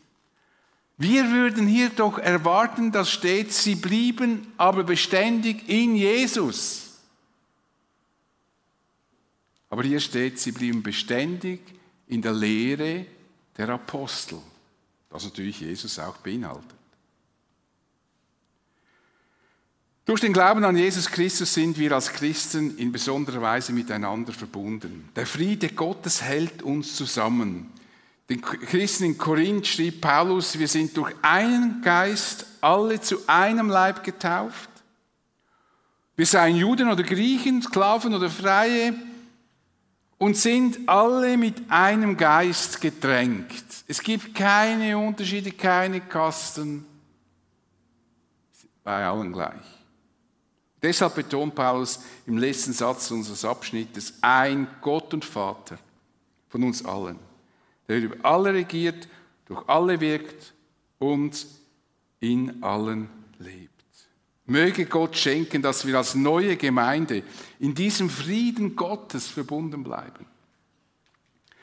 Wir 0.99 1.31
würden 1.31 1.67
hier 1.67 1.89
doch 1.91 2.19
erwarten, 2.19 2.93
dass 2.93 3.11
steht, 3.11 3.53
sie 3.53 3.77
blieben 3.77 4.53
aber 4.57 4.85
beständig 4.85 5.67
in 5.69 5.97
Jesus. 5.97 6.99
Aber 9.71 9.85
hier 9.85 10.01
steht, 10.01 10.39
sie 10.39 10.53
blieben 10.53 10.83
beständig 10.83 11.61
in 12.09 12.21
der 12.21 12.33
Lehre 12.33 13.07
der 13.57 13.69
Apostel, 13.71 14.39
das 15.11 15.25
natürlich 15.25 15.61
Jesus 15.61 15.99
auch 15.99 16.17
beinhaltet. 16.19 16.65
Durch 20.07 20.21
den 20.21 20.33
Glauben 20.33 20.65
an 20.65 20.77
Jesus 20.77 21.09
Christus 21.09 21.55
sind 21.55 21.79
wir 21.79 21.93
als 21.93 22.13
Christen 22.13 22.77
in 22.79 22.91
besonderer 22.91 23.43
Weise 23.43 23.73
miteinander 23.73 24.33
verbunden. 24.33 25.09
Der 25.15 25.27
Friede 25.27 25.69
Gottes 25.69 26.23
hält 26.23 26.63
uns 26.63 26.97
zusammen. 26.97 27.73
Den 28.29 28.41
Christen 28.41 29.05
in 29.05 29.19
Korinth 29.19 29.67
schrieb 29.67 30.01
Paulus, 30.01 30.59
wir 30.59 30.69
sind 30.69 30.97
durch 30.97 31.13
einen 31.23 31.83
Geist 31.83 32.47
alle 32.61 33.01
zu 33.01 33.19
einem 33.29 33.69
Leib 33.69 34.03
getauft. 34.03 34.71
Wir 36.17 36.27
seien 36.27 36.57
Juden 36.57 36.89
oder 36.89 37.03
Griechen, 37.03 37.63
Sklaven 37.63 38.15
oder 38.15 38.31
Freie 38.31 38.95
und 40.21 40.37
sind 40.37 40.87
alle 40.87 41.39
mit 41.39 41.71
einem 41.71 42.15
Geist 42.15 42.79
getränkt. 42.79 43.65
Es 43.89 44.03
gibt 44.03 44.35
keine 44.35 44.97
Unterschiede, 44.99 45.51
keine 45.51 46.03
Kasten, 46.03 46.85
bei 48.85 49.03
allen 49.03 49.33
gleich. 49.33 49.65
Deshalb 50.83 51.15
betont 51.15 51.55
Paulus 51.55 52.01
im 52.27 52.37
letzten 52.37 52.75
Satz 52.75 53.11
unseres 53.11 53.47
Abschnittes 53.47 54.15
ein 54.21 54.69
Gott 54.83 55.13
und 55.15 55.25
Vater 55.25 55.79
von 56.49 56.65
uns 56.65 56.85
allen, 56.85 57.19
der 57.89 57.99
über 57.99 58.17
alle 58.23 58.53
regiert, 58.53 59.09
durch 59.47 59.67
alle 59.69 59.99
wirkt 60.01 60.53
und 60.99 61.47
in 62.21 62.63
allen 62.63 63.09
lebt. 63.39 63.70
Möge 64.51 64.87
Gott 64.87 65.17
schenken, 65.17 65.63
dass 65.63 65.87
wir 65.87 65.97
als 65.97 66.15
neue 66.15 66.57
Gemeinde 66.57 67.23
in 67.59 67.75
diesem 67.75 68.11
Frieden 68.11 68.77
Gottes 68.77 69.29
verbunden 69.29 69.83
bleiben. 69.83 70.27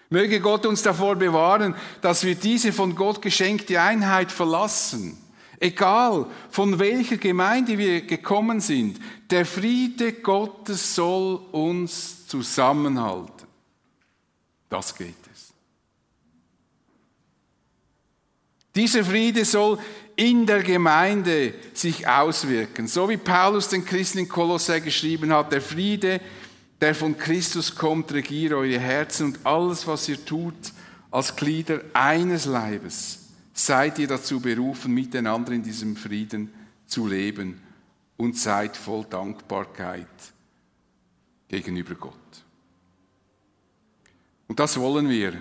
Möge 0.09 0.39
Gott 0.39 0.65
uns 0.65 0.81
davor 0.81 1.15
bewahren, 1.15 1.75
dass 2.01 2.23
wir 2.23 2.35
diese 2.35 2.71
von 2.71 2.95
Gott 2.95 3.21
geschenkte 3.21 3.81
Einheit 3.81 4.31
verlassen 4.31 5.17
Egal 5.59 6.27
von 6.51 6.77
welcher 6.77 7.17
Gemeinde 7.17 7.77
wir 7.77 8.01
gekommen 8.01 8.59
sind, 8.59 8.99
der 9.31 9.45
Friede 9.45 10.13
Gottes 10.13 10.93
soll 10.93 11.37
uns 11.51 12.27
zusammenhalten. 12.27 13.47
Das 14.69 14.95
geht 14.95 15.15
es. 15.33 15.53
Dieser 18.75 19.03
Friede 19.03 19.43
soll 19.45 19.79
in 20.17 20.45
der 20.47 20.63
Gemeinde 20.63 21.53
sich 21.73 22.07
auswirken. 22.07 22.87
So 22.87 23.07
wie 23.07 23.17
Paulus 23.17 23.69
den 23.69 23.85
Christen 23.85 24.17
in 24.17 24.27
Kolossä 24.27 24.81
geschrieben 24.81 25.31
hat, 25.31 25.51
der 25.51 25.61
Friede, 25.61 26.19
der 26.81 26.95
von 26.95 27.17
Christus 27.17 27.73
kommt, 27.75 28.11
regiere 28.11 28.57
eure 28.57 28.79
Herzen 28.79 29.27
und 29.27 29.45
alles, 29.45 29.85
was 29.87 30.09
ihr 30.09 30.23
tut, 30.25 30.73
als 31.11 31.35
Glieder 31.35 31.81
eines 31.93 32.45
Leibes 32.45 33.19
seid 33.53 33.97
ihr 33.99 34.07
dazu 34.07 34.39
berufen, 34.39 34.93
miteinander 34.93 35.51
in 35.51 35.63
diesem 35.63 35.95
Frieden 35.95 36.51
zu 36.85 37.07
leben 37.07 37.61
und 38.17 38.37
seid 38.37 38.75
voll 38.75 39.05
Dankbarkeit 39.05 40.07
gegenüber 41.47 41.95
Gott. 41.95 42.13
Und 44.47 44.59
das 44.59 44.79
wollen 44.79 45.09
wir 45.09 45.33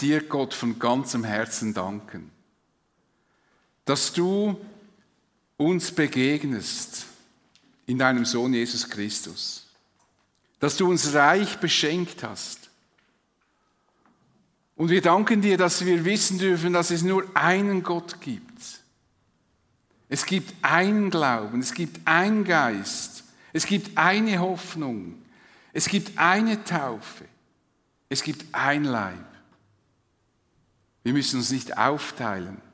dir, 0.00 0.22
Gott, 0.22 0.54
von 0.54 0.78
ganzem 0.78 1.24
Herzen 1.24 1.74
danken, 1.74 2.30
dass 3.90 4.12
du 4.12 4.56
uns 5.56 5.90
begegnest 5.90 7.06
in 7.86 7.98
deinem 7.98 8.24
Sohn 8.24 8.54
Jesus 8.54 8.88
Christus, 8.88 9.66
dass 10.60 10.76
du 10.76 10.88
uns 10.88 11.12
reich 11.12 11.58
beschenkt 11.58 12.22
hast, 12.22 12.70
und 14.76 14.90
wir 14.90 15.02
danken 15.02 15.42
dir, 15.42 15.58
dass 15.58 15.84
wir 15.84 16.04
wissen 16.04 16.38
dürfen, 16.38 16.72
dass 16.72 16.92
es 16.92 17.02
nur 17.02 17.24
einen 17.34 17.82
Gott 17.82 18.20
gibt. 18.20 18.62
Es 20.08 20.24
gibt 20.24 20.54
einen 20.62 21.10
Glauben, 21.10 21.58
es 21.58 21.74
gibt 21.74 22.06
einen 22.06 22.44
Geist, 22.44 23.24
es 23.52 23.66
gibt 23.66 23.98
eine 23.98 24.38
Hoffnung, 24.38 25.20
es 25.72 25.88
gibt 25.88 26.16
eine 26.16 26.62
Taufe, 26.62 27.24
es 28.08 28.22
gibt 28.22 28.54
ein 28.54 28.84
Leib. 28.84 29.26
Wir 31.02 31.12
müssen 31.12 31.40
uns 31.40 31.50
nicht 31.50 31.76
aufteilen. 31.76 32.69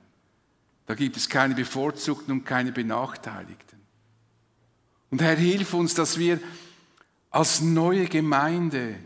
Da 0.86 0.94
gibt 0.94 1.16
es 1.16 1.28
keine 1.28 1.54
Bevorzugten 1.54 2.32
und 2.32 2.44
keine 2.44 2.72
Benachteiligten. 2.72 3.78
Und 5.10 5.20
Herr, 5.20 5.36
hilf 5.36 5.74
uns, 5.74 5.94
dass 5.94 6.18
wir 6.18 6.40
als 7.30 7.60
neue 7.60 8.06
Gemeinde 8.06 8.98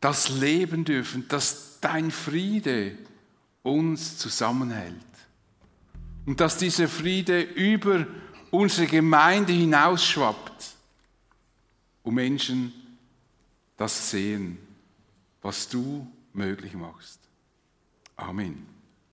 das 0.00 0.28
leben 0.28 0.84
dürfen, 0.84 1.28
dass 1.28 1.78
dein 1.80 2.10
Friede 2.10 2.96
uns 3.62 4.18
zusammenhält. 4.18 4.94
Und 6.26 6.40
dass 6.40 6.58
dieser 6.58 6.88
Friede 6.88 7.40
über 7.40 8.06
unsere 8.50 8.86
Gemeinde 8.86 9.52
hinausschwappt, 9.52 10.74
wo 12.02 12.10
Menschen 12.10 12.72
das 13.76 14.10
sehen, 14.10 14.58
was 15.42 15.68
du 15.68 16.06
möglich 16.32 16.74
machst. 16.74 17.20
Amen. 18.16 18.69